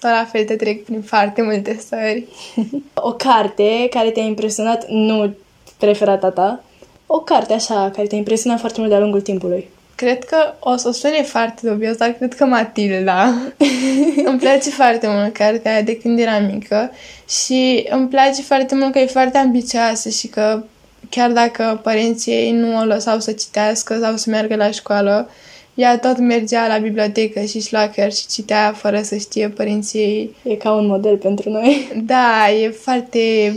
tot 0.00 0.10
la 0.10 0.28
fel 0.32 0.44
te 0.44 0.56
trec 0.56 0.84
prin 0.84 1.02
foarte 1.02 1.42
multe 1.42 1.76
stări. 1.80 2.26
o 2.94 3.12
carte 3.12 3.86
care 3.90 4.10
te-a 4.10 4.22
impresionat, 4.22 4.88
nu 4.88 5.34
preferata 5.78 6.30
ta, 6.30 6.64
o 7.06 7.18
carte 7.18 7.52
așa 7.52 7.90
care 7.94 8.06
te-a 8.06 8.18
impresionat 8.18 8.58
foarte 8.58 8.78
mult 8.78 8.90
de-a 8.90 9.00
lungul 9.00 9.20
timpului. 9.20 9.68
Cred 10.02 10.24
că 10.24 10.54
o 10.58 10.76
să 10.76 10.90
sune 10.90 11.22
foarte 11.22 11.68
dubios, 11.68 11.96
dar 11.96 12.10
cred 12.10 12.34
că 12.34 12.44
Matilda. 12.44 13.34
îmi 14.28 14.38
place 14.38 14.70
foarte 14.70 15.06
mult 15.08 15.32
cartea 15.32 15.72
aia 15.72 15.82
de 15.82 15.96
când 15.96 16.18
eram 16.18 16.44
mică 16.44 16.90
și 17.28 17.86
îmi 17.90 18.08
place 18.08 18.42
foarte 18.42 18.74
mult 18.74 18.92
că 18.92 18.98
e 18.98 19.06
foarte 19.06 19.38
ambicioasă 19.38 20.08
și 20.08 20.26
că 20.26 20.62
chiar 21.08 21.30
dacă 21.30 21.80
părinții 21.82 22.32
ei 22.32 22.52
nu 22.52 22.78
o 22.78 22.84
lăsau 22.84 23.20
să 23.20 23.32
citească 23.32 23.98
sau 24.00 24.16
să 24.16 24.30
meargă 24.30 24.56
la 24.56 24.70
școală, 24.70 25.30
ea 25.74 25.98
tot 25.98 26.18
mergea 26.18 26.66
la 26.66 26.78
bibliotecă 26.78 27.40
și 27.40 27.56
își 27.56 27.72
lua 27.72 27.88
chiar 27.88 28.12
și 28.12 28.26
citea 28.26 28.72
fără 28.76 29.02
să 29.02 29.16
știe 29.16 29.48
părinții 29.48 30.00
ei. 30.00 30.36
E 30.42 30.54
ca 30.54 30.72
un 30.72 30.86
model 30.86 31.16
pentru 31.16 31.50
noi. 31.50 31.88
Da, 32.04 32.50
e 32.50 32.68
foarte 32.68 33.56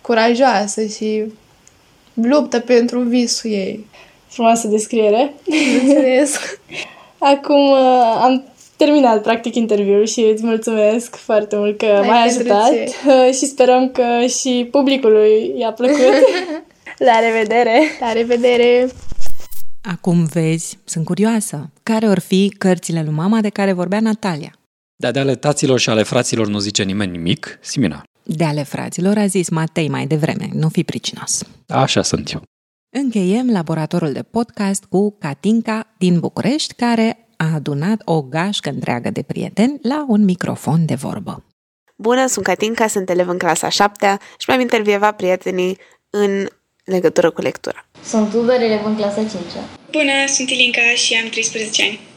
curajoasă 0.00 0.84
și 0.84 1.22
luptă 2.14 2.60
pentru 2.60 3.00
visul 3.00 3.50
ei. 3.50 3.86
Frumoasă 4.28 4.68
descriere. 4.68 5.34
Mulțumesc. 5.82 6.60
Acum 7.34 7.70
uh, 7.70 8.20
am 8.22 8.44
terminat 8.76 9.22
practic 9.22 9.54
interviul 9.54 10.06
și 10.06 10.20
îți 10.20 10.44
mulțumesc 10.44 11.16
foarte 11.16 11.56
mult 11.56 11.78
că 11.78 12.02
m-ai 12.06 12.26
ajutat 12.26 12.72
uh, 13.06 13.34
și 13.34 13.46
sperăm 13.46 13.90
că 13.90 14.26
și 14.26 14.68
publicului 14.70 15.54
i-a 15.58 15.72
plăcut. 15.72 16.14
La 17.08 17.18
revedere! 17.18 17.80
La 18.00 18.12
revedere! 18.12 18.88
Acum 19.82 20.24
vezi, 20.24 20.78
sunt 20.84 21.04
curioasă. 21.04 21.70
Care 21.82 22.08
or 22.08 22.18
fi 22.18 22.54
cărțile 22.58 23.02
lui 23.02 23.14
mama 23.14 23.40
de 23.40 23.48
care 23.48 23.72
vorbea 23.72 24.00
Natalia? 24.00 24.52
De, 24.96 25.10
de 25.10 25.18
ale 25.18 25.34
taților 25.34 25.78
și 25.78 25.90
ale 25.90 26.02
fraților 26.02 26.46
nu 26.46 26.58
zice 26.58 26.82
nimeni 26.82 27.10
nimic, 27.10 27.58
Simina. 27.60 28.02
De 28.22 28.44
ale 28.44 28.62
fraților 28.62 29.16
a 29.18 29.26
zis 29.26 29.48
Matei 29.48 29.88
mai 29.88 30.06
devreme, 30.06 30.48
nu 30.52 30.68
fi 30.68 30.84
pricinos. 30.84 31.42
Așa 31.68 32.02
sunt 32.02 32.32
eu. 32.32 32.42
Încheiem 32.90 33.50
laboratorul 33.50 34.12
de 34.12 34.22
podcast 34.22 34.84
cu 34.84 35.16
Katinka 35.18 35.94
din 35.98 36.20
București, 36.20 36.74
care 36.74 37.28
a 37.36 37.54
adunat 37.54 38.02
o 38.04 38.22
gașcă 38.22 38.68
întreagă 38.68 39.10
de 39.10 39.22
prieteni 39.22 39.78
la 39.82 40.04
un 40.08 40.24
microfon 40.24 40.86
de 40.86 40.94
vorbă. 40.94 41.44
Bună, 41.96 42.26
sunt 42.26 42.44
Katinka, 42.44 42.86
sunt 42.86 43.10
elev 43.10 43.28
în 43.28 43.38
clasa 43.38 43.68
7 43.68 44.18
și 44.38 44.44
mi-am 44.48 44.60
intervievat 44.60 45.16
prietenii 45.16 45.78
în 46.10 46.46
legătură 46.84 47.30
cu 47.30 47.40
lectura. 47.40 47.88
Sunt 48.04 48.34
Uber, 48.34 48.60
elev 48.60 48.84
în 48.84 48.96
clasa 48.96 49.20
5 49.20 49.32
Bună, 49.90 50.26
sunt 50.26 50.50
Ilinca 50.50 50.80
și 50.94 51.14
am 51.14 51.28
13 51.28 51.82
ani. 51.82 52.07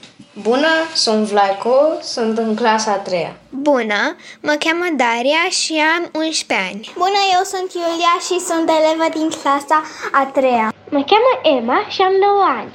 Bună, 0.42 0.68
sunt 0.94 1.28
Vlaico, 1.28 1.78
sunt 2.02 2.38
în 2.38 2.56
clasa 2.56 2.92
a 2.92 2.96
treia. 2.96 3.36
Bună, 3.50 4.16
mă 4.42 4.56
cheamă 4.60 4.86
Daria 4.96 5.46
și 5.50 5.82
am 5.98 6.10
11 6.22 6.68
ani. 6.68 6.92
Bună, 6.94 7.22
eu 7.34 7.44
sunt 7.44 7.74
Iulia 7.74 8.16
și 8.28 8.46
sunt 8.50 8.70
elevă 8.80 9.08
din 9.18 9.30
clasa 9.42 9.84
a 10.12 10.26
treia. 10.26 10.74
Mă 10.90 11.04
cheamă 11.12 11.58
Emma 11.58 11.88
și 11.90 12.02
am 12.02 12.14
9 12.14 12.44
ani. 12.60 12.72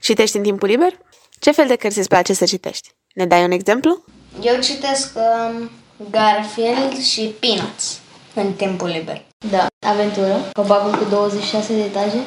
Citești 0.00 0.36
în 0.36 0.42
timpul 0.42 0.68
liber? 0.68 0.92
Ce 1.38 1.50
fel 1.50 1.66
de 1.66 1.76
cărți 1.76 1.98
îți 1.98 2.08
place 2.08 2.32
să 2.32 2.44
citești? 2.44 2.88
Ne 3.14 3.26
dai 3.26 3.44
un 3.44 3.50
exemplu? 3.50 4.04
Eu 4.42 4.60
citesc 4.60 5.12
um, 5.14 5.70
Garfield 6.10 6.98
și 6.98 7.34
Peanuts 7.40 7.98
în 8.34 8.52
timpul 8.52 8.88
liber. 8.88 9.22
Da, 9.50 9.66
aventură, 9.86 10.50
copacul 10.52 10.98
cu 10.98 11.04
26 11.10 11.74
de 11.74 11.80
etaje. 11.82 12.18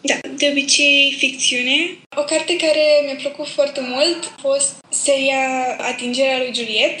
Da, 0.00 0.14
de 0.36 0.48
obicei 0.50 1.14
ficțiune. 1.18 1.98
O 2.16 2.22
carte 2.22 2.56
care 2.56 2.84
mi-a 3.04 3.16
plăcut 3.16 3.48
foarte 3.48 3.80
mult 3.80 4.32
a 4.36 4.40
fost 4.40 4.84
seria 4.88 5.76
Atingerea 5.78 6.38
lui 6.38 6.54
Juliet. 6.54 7.00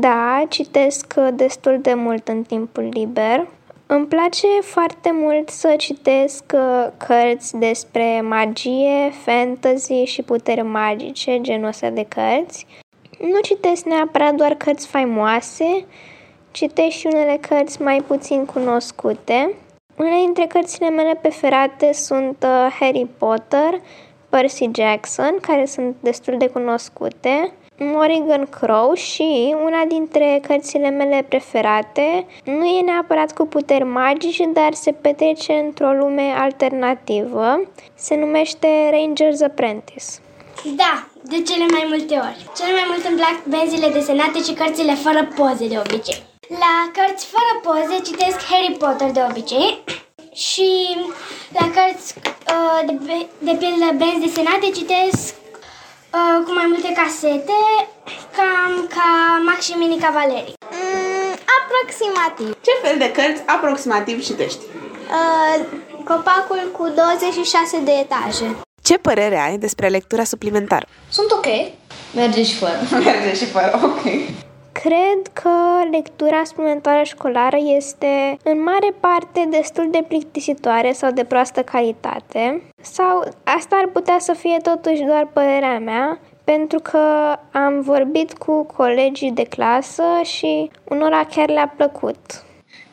Da, 0.00 0.46
citesc 0.48 1.14
destul 1.14 1.78
de 1.80 1.94
mult 1.94 2.28
în 2.28 2.42
timpul 2.42 2.88
liber. 2.92 3.46
Îmi 3.86 4.06
place 4.06 4.46
foarte 4.62 5.10
mult 5.12 5.48
să 5.48 5.74
citesc 5.78 6.44
uh, 6.54 6.86
cărți 6.96 7.56
despre 7.56 8.20
magie, 8.20 9.12
fantasy 9.24 10.04
și 10.04 10.22
puteri 10.22 10.62
magice, 10.62 11.38
genul 11.40 11.68
ăsta 11.68 11.90
de 11.90 12.06
cărți. 12.08 12.66
Nu 13.18 13.40
citesc 13.42 13.84
neapărat 13.84 14.34
doar 14.34 14.54
cărți 14.54 14.86
faimoase, 14.86 15.84
citesc 16.50 16.96
și 16.96 17.06
unele 17.06 17.38
cărți 17.48 17.82
mai 17.82 18.00
puțin 18.06 18.44
cunoscute. 18.44 19.54
Unele 19.96 20.20
dintre 20.24 20.46
cărțile 20.46 20.90
mele 20.90 21.18
preferate 21.20 21.92
sunt 21.92 22.36
uh, 22.46 22.76
Harry 22.80 23.06
Potter, 23.18 23.80
Percy 24.28 24.70
Jackson, 24.74 25.38
care 25.40 25.66
sunt 25.66 25.96
destul 26.00 26.34
de 26.38 26.46
cunoscute, 26.46 27.52
Morrigan 27.78 28.46
Crow 28.46 28.94
și 28.94 29.54
una 29.64 29.84
dintre 29.88 30.40
cărțile 30.46 30.90
mele 30.90 31.24
preferate 31.28 32.26
nu 32.44 32.64
e 32.64 32.80
neapărat 32.80 33.32
cu 33.32 33.46
puteri 33.46 33.84
magice, 33.84 34.46
dar 34.52 34.72
se 34.72 34.92
petrece 34.92 35.52
într-o 35.52 35.92
lume 35.92 36.34
alternativă. 36.36 37.60
Se 37.94 38.16
numește 38.16 38.68
Ranger's 38.90 39.44
Apprentice. 39.44 40.04
Da, 40.76 41.08
de 41.22 41.42
cele 41.42 41.64
mai 41.70 41.84
multe 41.88 42.14
ori. 42.14 42.50
Cel 42.56 42.72
mai 42.72 42.84
mult 42.88 43.04
îmi 43.04 43.16
plac 43.16 43.44
benzile 43.48 43.88
desenate 43.88 44.38
și 44.42 44.52
cărțile 44.52 44.94
fără 44.94 45.28
poze 45.36 45.68
de 45.68 45.78
obicei. 45.78 46.22
La 46.48 46.90
cărți 46.92 47.26
fără 47.26 47.52
poze 47.62 47.96
citesc 48.02 48.38
Harry 48.50 48.76
Potter 48.78 49.10
de 49.10 49.22
obicei 49.30 49.84
și 50.48 50.70
la 51.58 51.70
cărți 51.74 52.14
uh, 52.54 52.80
de, 52.86 53.26
de 53.38 53.54
pildă 53.60 53.88
benzi 54.00 54.24
desenate 54.26 54.68
citesc 54.78 55.34
uh, 56.18 56.38
cu 56.44 56.52
mai 56.52 56.66
multe 56.72 56.92
casete, 57.00 57.60
cam 58.36 58.72
ca 58.94 59.08
Max 59.46 59.64
și 59.64 59.72
Mini 59.72 59.98
Cavalerii. 60.04 60.54
Mm, 60.70 61.32
aproximativ. 61.58 62.56
Ce 62.66 62.72
fel 62.82 62.98
de 62.98 63.10
cărți 63.16 63.42
aproximativ 63.46 64.24
citești? 64.24 64.62
Uh, 65.18 65.64
copacul 66.04 66.70
cu 66.72 66.88
26 66.88 67.78
de 67.78 67.92
etaje. 67.92 68.56
Ce 68.82 68.98
părere 68.98 69.38
ai 69.38 69.58
despre 69.58 69.88
lectura 69.88 70.24
suplimentară? 70.24 70.86
Sunt 71.08 71.30
ok. 71.30 71.46
Merge 72.14 72.42
și 72.42 72.54
fără. 72.54 72.78
Merge 73.04 73.34
și 73.34 73.46
fără, 73.46 73.80
ok. 73.84 74.02
Cred 74.82 75.22
că 75.32 75.50
lectura 75.90 76.44
suplimentară 76.44 77.02
școlară 77.04 77.56
este 77.76 78.36
în 78.42 78.62
mare 78.62 78.90
parte 79.00 79.48
destul 79.50 79.90
de 79.90 80.04
plictisitoare 80.08 80.92
sau 80.92 81.10
de 81.10 81.24
proastă 81.24 81.62
calitate. 81.62 82.62
Sau 82.82 83.34
asta 83.44 83.76
ar 83.82 83.88
putea 83.92 84.16
să 84.18 84.32
fie 84.32 84.56
totuși 84.62 85.02
doar 85.02 85.28
părerea 85.32 85.78
mea, 85.78 86.20
pentru 86.44 86.78
că 86.78 86.98
am 87.52 87.80
vorbit 87.80 88.32
cu 88.32 88.64
colegii 88.64 89.30
de 89.30 89.42
clasă 89.42 90.04
și 90.36 90.70
unora 90.84 91.24
chiar 91.24 91.48
le-a 91.48 91.72
plăcut. 91.76 92.44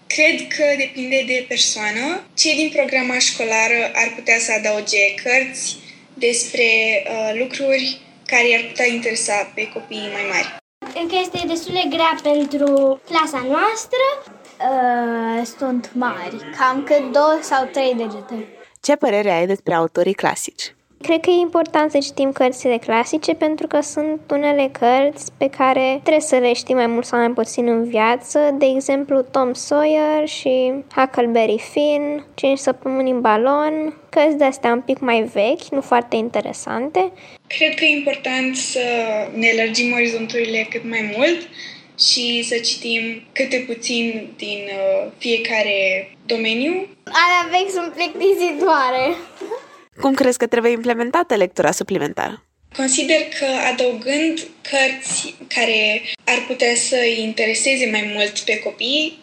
Cred 0.07 0.47
că 0.47 0.63
depinde 0.77 1.23
de 1.27 1.45
persoană. 1.47 2.23
Cei 2.33 2.55
din 2.55 2.71
programa 2.75 3.17
școlară 3.19 3.79
ar 3.93 4.11
putea 4.15 4.39
să 4.39 4.51
adauge 4.57 5.13
cărți 5.23 5.77
despre 6.13 6.67
uh, 7.03 7.39
lucruri 7.39 8.01
care 8.25 8.49
i-ar 8.49 8.65
putea 8.67 8.87
interesa 8.87 9.51
pe 9.55 9.67
copiii 9.73 10.11
mai 10.13 10.25
mari. 10.31 10.60
Încă 10.99 11.15
este 11.21 11.43
destul 11.47 11.73
de 11.73 11.87
grea 11.89 12.15
pentru 12.23 12.99
clasa 13.05 13.45
noastră. 13.49 14.03
Uh, 14.69 15.45
sunt 15.57 15.91
mari, 15.93 16.35
cam 16.57 16.83
cât 16.83 17.11
două 17.11 17.37
sau 17.41 17.65
trei 17.65 17.93
degete. 17.97 18.47
Ce 18.81 18.95
părere 18.95 19.31
ai 19.31 19.47
despre 19.47 19.73
autorii 19.73 20.13
clasici? 20.13 20.75
Cred 21.01 21.19
că 21.19 21.29
e 21.29 21.39
important 21.39 21.91
să 21.91 21.97
citim 21.97 22.31
cărțile 22.31 22.77
clasice 22.77 23.33
pentru 23.33 23.67
că 23.67 23.81
sunt 23.81 24.19
unele 24.31 24.69
cărți 24.79 25.31
pe 25.37 25.49
care 25.57 25.99
trebuie 26.03 26.21
să 26.21 26.35
le 26.35 26.53
știi 26.53 26.73
mai 26.73 26.87
mult 26.87 27.05
sau 27.05 27.19
mai 27.19 27.29
puțin 27.29 27.67
în 27.67 27.83
viață, 27.89 28.55
de 28.57 28.65
exemplu 28.65 29.21
Tom 29.21 29.53
Sawyer 29.53 30.27
și 30.27 30.73
Huckleberry 30.95 31.59
Finn, 31.71 32.25
5 32.33 32.57
săptămâni 32.57 33.11
în 33.11 33.21
balon, 33.21 33.93
cărți 34.09 34.37
de 34.37 34.43
astea 34.43 34.71
un 34.71 34.81
pic 34.81 34.99
mai 34.99 35.21
vechi, 35.33 35.67
nu 35.71 35.81
foarte 35.81 36.15
interesante. 36.15 37.11
Cred 37.47 37.73
că 37.75 37.85
e 37.85 37.97
important 37.97 38.55
să 38.55 38.79
ne 39.33 39.49
lărgim 39.55 39.93
orizonturile 39.93 40.67
cât 40.69 40.89
mai 40.89 41.13
mult 41.17 41.47
și 41.99 42.43
să 42.43 42.55
citim 42.55 43.23
câte 43.31 43.63
puțin 43.67 44.27
din 44.37 44.59
uh, 44.65 45.11
fiecare 45.17 46.09
domeniu. 46.25 46.87
Alea 47.03 47.43
vechi 47.51 47.71
sunt 47.71 47.93
plictisitoare. 47.93 49.15
Cum 49.99 50.13
crezi 50.13 50.37
că 50.37 50.47
trebuie 50.47 50.71
implementată 50.71 51.35
lectura 51.35 51.71
suplimentară? 51.71 52.43
Consider 52.75 53.17
că 53.39 53.45
adăugând 53.71 54.47
cărți 54.61 55.35
care 55.47 56.01
ar 56.25 56.43
putea 56.47 56.75
să 56.75 56.95
îi 57.01 57.23
intereseze 57.23 57.89
mai 57.91 58.11
mult 58.15 58.39
pe 58.39 58.59
copii. 58.59 59.19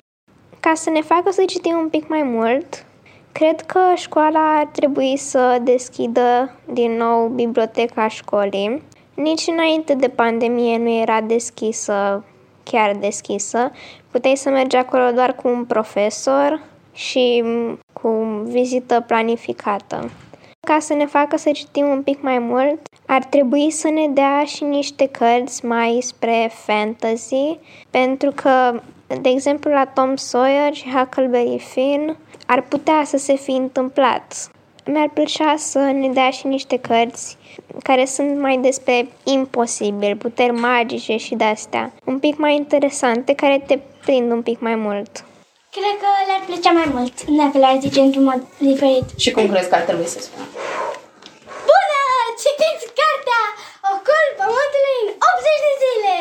Ca 0.61 0.73
să 0.75 0.91
ne 0.91 1.01
facă 1.01 1.31
să 1.31 1.43
citim 1.47 1.77
un 1.77 1.89
pic 1.89 2.09
mai 2.09 2.23
mult, 2.23 2.85
cred 3.33 3.61
că 3.61 3.81
școala 3.97 4.59
ar 4.59 4.67
trebui 4.67 5.17
să 5.17 5.59
deschidă 5.63 6.59
din 6.73 6.93
nou 6.97 7.29
biblioteca 7.29 8.09
școlii. 8.09 8.83
Nici 9.15 9.47
înainte 9.47 9.95
de 9.95 10.09
pandemie 10.09 10.79
nu 10.79 11.01
era 11.01 11.21
deschisă, 11.21 12.25
chiar 12.63 12.97
deschisă. 12.97 13.73
Puteai 14.11 14.37
să 14.37 14.49
mergi 14.49 14.77
acolo 14.77 15.11
doar 15.11 15.35
cu 15.35 15.49
un 15.49 15.65
profesor 15.65 16.63
și 16.95 17.45
cu 17.93 18.09
vizită 18.45 19.05
planificată. 19.07 20.11
Ca 20.69 20.79
să 20.79 20.95
ne 20.95 21.07
facă 21.07 21.37
să 21.37 21.51
citim 21.51 21.87
un 21.89 22.03
pic 22.03 22.23
mai 22.23 22.39
mult, 22.39 22.79
ar 23.07 23.25
trebui 23.25 23.71
să 23.71 23.89
ne 23.89 24.09
dea 24.09 24.45
și 24.45 24.65
niște 24.65 25.07
cărți 25.07 25.65
mai 25.65 25.99
spre 26.01 26.51
fantasy, 26.53 27.59
pentru 27.91 28.33
că, 28.35 28.81
de 29.21 29.29
exemplu, 29.29 29.71
la 29.71 29.85
Tom 29.85 30.17
Sawyer 30.17 30.75
și 30.75 30.89
Huckleberry 30.89 31.59
Finn 31.59 32.17
ar 32.47 32.63
putea 32.63 33.03
să 33.05 33.17
se 33.17 33.37
fi 33.37 33.51
întâmplat. 33.51 34.51
Mi-ar 34.87 35.11
plăcea 35.15 35.55
să 35.57 35.79
ne 35.79 36.09
dea 36.09 36.31
și 36.31 36.47
niște 36.47 36.79
cărți 36.79 37.37
care 37.83 38.05
sunt 38.05 38.41
mai 38.41 38.59
despre 38.59 39.09
imposibil, 39.25 40.17
puteri 40.17 40.53
magice 40.53 41.17
și 41.17 41.35
de-astea, 41.35 41.93
un 42.05 42.19
pic 42.19 42.39
mai 42.39 42.57
interesante, 42.57 43.35
care 43.35 43.63
te 43.67 43.79
prind 44.01 44.33
un 44.33 44.43
pic 44.43 44.61
mai 44.61 44.75
mult. 44.75 45.25
Cred 45.77 45.97
că 46.03 46.11
le-ar 46.29 46.43
plăcea 46.49 46.73
mai 46.79 46.89
mult 46.95 47.15
dacă 47.41 47.57
le-ar 47.63 47.77
zice 47.85 48.01
într-un 48.07 48.27
mod 48.31 48.41
diferit. 48.69 49.07
Și 49.23 49.31
cum 49.35 49.45
crezi 49.51 49.69
că 49.71 49.77
ar 49.79 49.85
trebui 49.89 50.09
să 50.15 50.21
spună? 50.27 50.47
Bună! 51.69 52.03
Citiți 52.43 52.85
cartea 53.01 53.43
Ocul 53.93 54.27
Pământului 54.41 54.97
în 55.05 55.09
80 55.31 55.65
de 55.67 55.73
zile! 55.83 56.15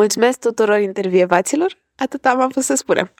Mulțumesc 0.00 0.38
tuturor 0.38 0.80
intervievaților, 0.80 1.78
atât 1.96 2.24
am 2.24 2.40
avut 2.40 2.64
să 2.64 2.74
spunem. 2.74 3.14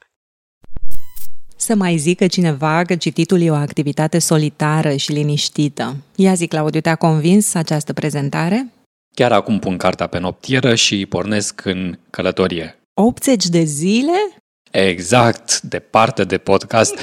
Să 1.57 1.75
mai 1.75 1.97
zică 1.97 2.27
cineva 2.27 2.83
că 2.83 2.97
cititul 2.97 3.41
e 3.41 3.51
o 3.51 3.55
activitate 3.55 4.19
solitară 4.19 4.97
și 4.97 5.13
liniștită. 5.13 5.97
Ia 6.15 6.35
zi, 6.35 6.47
Claudiu, 6.47 6.81
te-a 6.81 6.95
convins 6.95 7.55
această 7.55 7.93
prezentare? 7.93 8.73
Chiar 9.19 9.33
acum 9.33 9.59
pun 9.59 9.77
cartea 9.77 10.07
pe 10.07 10.19
noptieră 10.19 10.75
și 10.75 11.07
pornesc 11.07 11.65
în 11.65 11.99
călătorie. 12.11 12.79
80 12.95 13.47
de 13.47 13.63
zile? 13.63 14.13
Exact, 14.71 15.61
departe 15.61 16.25
de 16.25 16.39
podcast. 16.39 16.95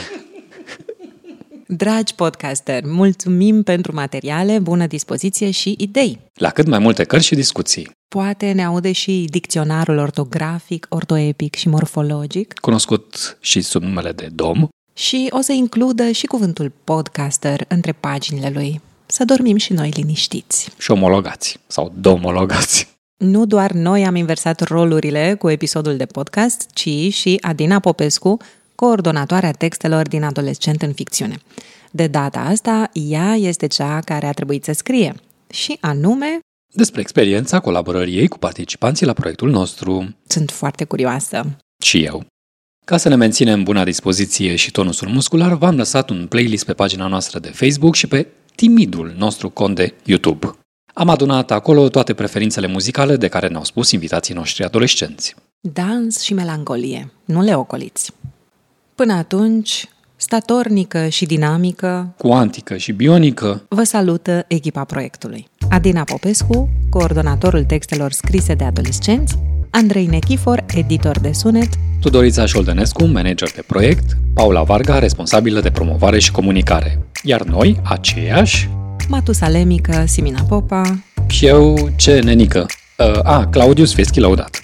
Dragi 1.68 2.16
podcaster, 2.16 2.84
mulțumim 2.86 3.64
pentru 3.64 3.94
materiale, 3.94 4.60
bună 4.60 4.88
dispoziție 4.88 5.52
și 5.52 5.76
idei. 5.78 6.20
La 6.34 6.50
cât 6.50 6.68
mai 6.68 6.80
multe 6.80 7.04
cărți 7.04 7.26
și 7.26 7.36
discuții. 7.36 7.92
Poate 8.08 8.52
ne 8.52 8.66
aude 8.66 8.92
și 8.92 9.26
dicționarul 9.30 9.98
ortografic, 9.98 10.86
ortoepic 10.90 11.56
și 11.56 11.68
morfologic. 11.68 12.54
Cunoscut 12.60 13.38
și 13.42 13.62
sub 13.62 13.82
numele 13.82 14.12
de 14.12 14.30
DOM. 14.34 14.68
Și 14.94 15.28
o 15.30 15.42
să 15.42 15.52
includă 15.52 16.12
și 16.12 16.26
cuvântul 16.26 16.72
podcaster 16.84 17.66
între 17.68 17.92
paginile 17.92 18.50
lui. 18.54 18.82
Să 19.06 19.26
dormim 19.26 19.58
și 19.58 19.74
noi 19.74 19.90
liniștiți. 19.90 20.70
Și 20.78 20.92
omologați 20.92 21.60
sau 21.68 21.94
domologați. 22.00 22.94
Nu 23.18 23.46
doar 23.46 23.72
noi 23.72 24.06
am 24.06 24.16
inversat 24.16 24.60
rolurile 24.60 25.36
cu 25.40 25.50
episodul 25.50 25.98
de 25.98 26.06
podcast, 26.06 26.70
ci 26.74 27.14
și 27.14 27.38
Adina 27.42 27.80
Popescu, 27.80 28.38
coordonatoarea 28.76 29.52
textelor 29.52 30.08
din 30.08 30.24
adolescent 30.24 30.82
în 30.82 30.94
ficțiune. 30.94 31.38
De 31.92 32.08
data 32.08 32.40
asta, 32.40 32.90
ea 32.94 33.36
este 33.36 33.68
cea 33.68 34.00
care 34.00 34.26
a 34.26 34.32
trebuit 34.32 34.64
să 34.64 34.72
scrie. 34.72 35.16
Și 35.50 35.78
anume... 35.80 36.40
Despre 36.74 37.02
experiența 37.02 37.60
colaborării 37.60 38.18
ei 38.18 38.28
cu 38.28 38.38
participanții 38.38 39.06
la 39.06 39.14
proiectul 39.14 39.50
nostru. 39.50 40.16
Sunt 40.28 40.52
foarte 40.52 40.84
curioasă. 40.84 41.58
Și 41.84 42.04
eu. 42.04 42.26
Ca 42.86 42.98
să 42.98 43.10
ne 43.10 43.16
menținem 43.16 43.64
buna 43.64 43.84
dispoziție 43.84 44.56
și 44.56 44.72
tonusul 44.72 45.08
muscular, 45.08 45.54
v-am 45.54 45.76
lăsat 45.76 46.10
un 46.10 46.28
playlist 46.28 46.66
pe 46.66 46.74
pagina 46.74 47.08
noastră 47.08 47.40
de 47.40 47.50
Facebook 47.50 47.96
și 47.96 48.08
pe 48.08 48.28
timidul 48.56 49.14
nostru 49.18 49.50
cont 49.50 49.76
de 49.76 49.94
YouTube. 50.04 50.56
Am 50.94 51.10
adunat 51.10 51.52
acolo 51.52 51.90
toate 51.90 52.14
preferințele 52.14 52.68
muzicale 52.68 53.16
de 53.16 53.28
care 53.28 53.48
ne-au 53.48 53.64
spus 53.64 53.92
invitații 53.92 54.34
noștri 54.34 54.64
adolescenți. 54.64 55.36
Dans 55.60 56.22
și 56.22 56.34
melancolie, 56.34 57.12
nu 57.26 57.42
le 57.42 57.56
ocoliți. 57.56 58.12
Până 58.96 59.14
atunci, 59.14 59.90
statornică 60.16 61.08
și 61.08 61.26
dinamică, 61.26 62.14
cuantică 62.18 62.78
și 62.78 62.92
bionică, 62.92 63.66
vă 63.70 63.84
salută 63.84 64.46
echipa 64.48 64.84
proiectului. 64.84 65.48
Adina 65.70 66.04
Popescu, 66.04 66.70
coordonatorul 66.90 67.64
textelor 67.64 68.12
scrise 68.12 68.54
de 68.54 68.64
adolescenți, 68.64 69.38
Andrei 69.78 70.06
Nechifor, 70.06 70.64
editor 70.76 71.20
de 71.20 71.32
sunet, 71.32 71.70
Tudorița 72.00 72.46
Șoldănescu, 72.46 73.06
manager 73.06 73.52
de 73.56 73.64
proiect, 73.68 74.18
Paula 74.34 74.64
Varga, 74.64 75.00
responsabilă 75.00 75.62
de 75.62 75.72
promovare 75.72 76.20
și 76.20 76.32
comunicare. 76.32 77.00
Iar 77.24 77.42
noi, 77.42 77.80
aceiași, 77.84 78.70
Matusalemică, 79.08 80.04
Simina 80.08 80.42
Popa 80.42 81.00
și 81.28 81.46
eu, 81.46 81.90
ce 81.96 82.20
nenică, 82.20 82.66
uh, 82.98 83.20
a, 83.24 83.48
Claudius 83.48 83.94
Feschi 83.94 84.20
Laudat. 84.20 84.64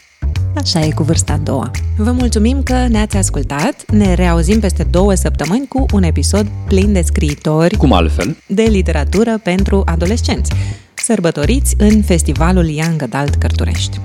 Așa 0.55 0.79
e 0.79 0.89
cu 0.89 1.03
vârsta 1.03 1.33
a 1.33 1.37
doua. 1.37 1.71
Vă 1.97 2.11
mulțumim 2.11 2.63
că 2.63 2.87
ne-ați 2.89 3.17
ascultat. 3.17 3.91
Ne 3.91 4.13
reauzim 4.13 4.59
peste 4.59 4.83
două 4.83 5.13
săptămâni 5.13 5.67
cu 5.67 5.85
un 5.93 6.03
episod 6.03 6.47
plin 6.67 6.93
de 6.93 7.01
scriitori, 7.01 7.75
cum 7.77 7.93
altfel, 7.93 8.37
de 8.47 8.63
literatură 8.63 9.39
pentru 9.43 9.81
adolescenți, 9.85 10.51
sărbătoriți 10.93 11.75
în 11.77 12.01
Festivalul 12.01 12.67
Young 12.67 13.01
Adult 13.01 13.35
Cărturești. 13.35 13.99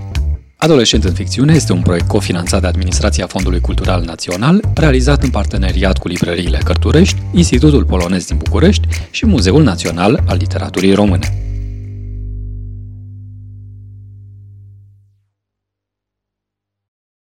Adolescent 0.58 1.04
în 1.04 1.12
ficțiune 1.12 1.54
este 1.54 1.72
un 1.72 1.82
proiect 1.82 2.08
cofinanțat 2.08 2.60
de 2.60 2.66
Administrația 2.66 3.26
Fondului 3.26 3.60
Cultural 3.60 4.02
Național, 4.02 4.60
realizat 4.74 5.22
în 5.22 5.30
parteneriat 5.30 5.98
cu 5.98 6.08
librăriile 6.08 6.58
Cărturești, 6.64 7.22
Institutul 7.32 7.84
Polonez 7.84 8.26
din 8.26 8.36
București 8.36 8.86
și 9.10 9.26
Muzeul 9.26 9.62
Național 9.62 10.22
al 10.26 10.36
Literaturii 10.36 10.94
Române. 10.94 11.55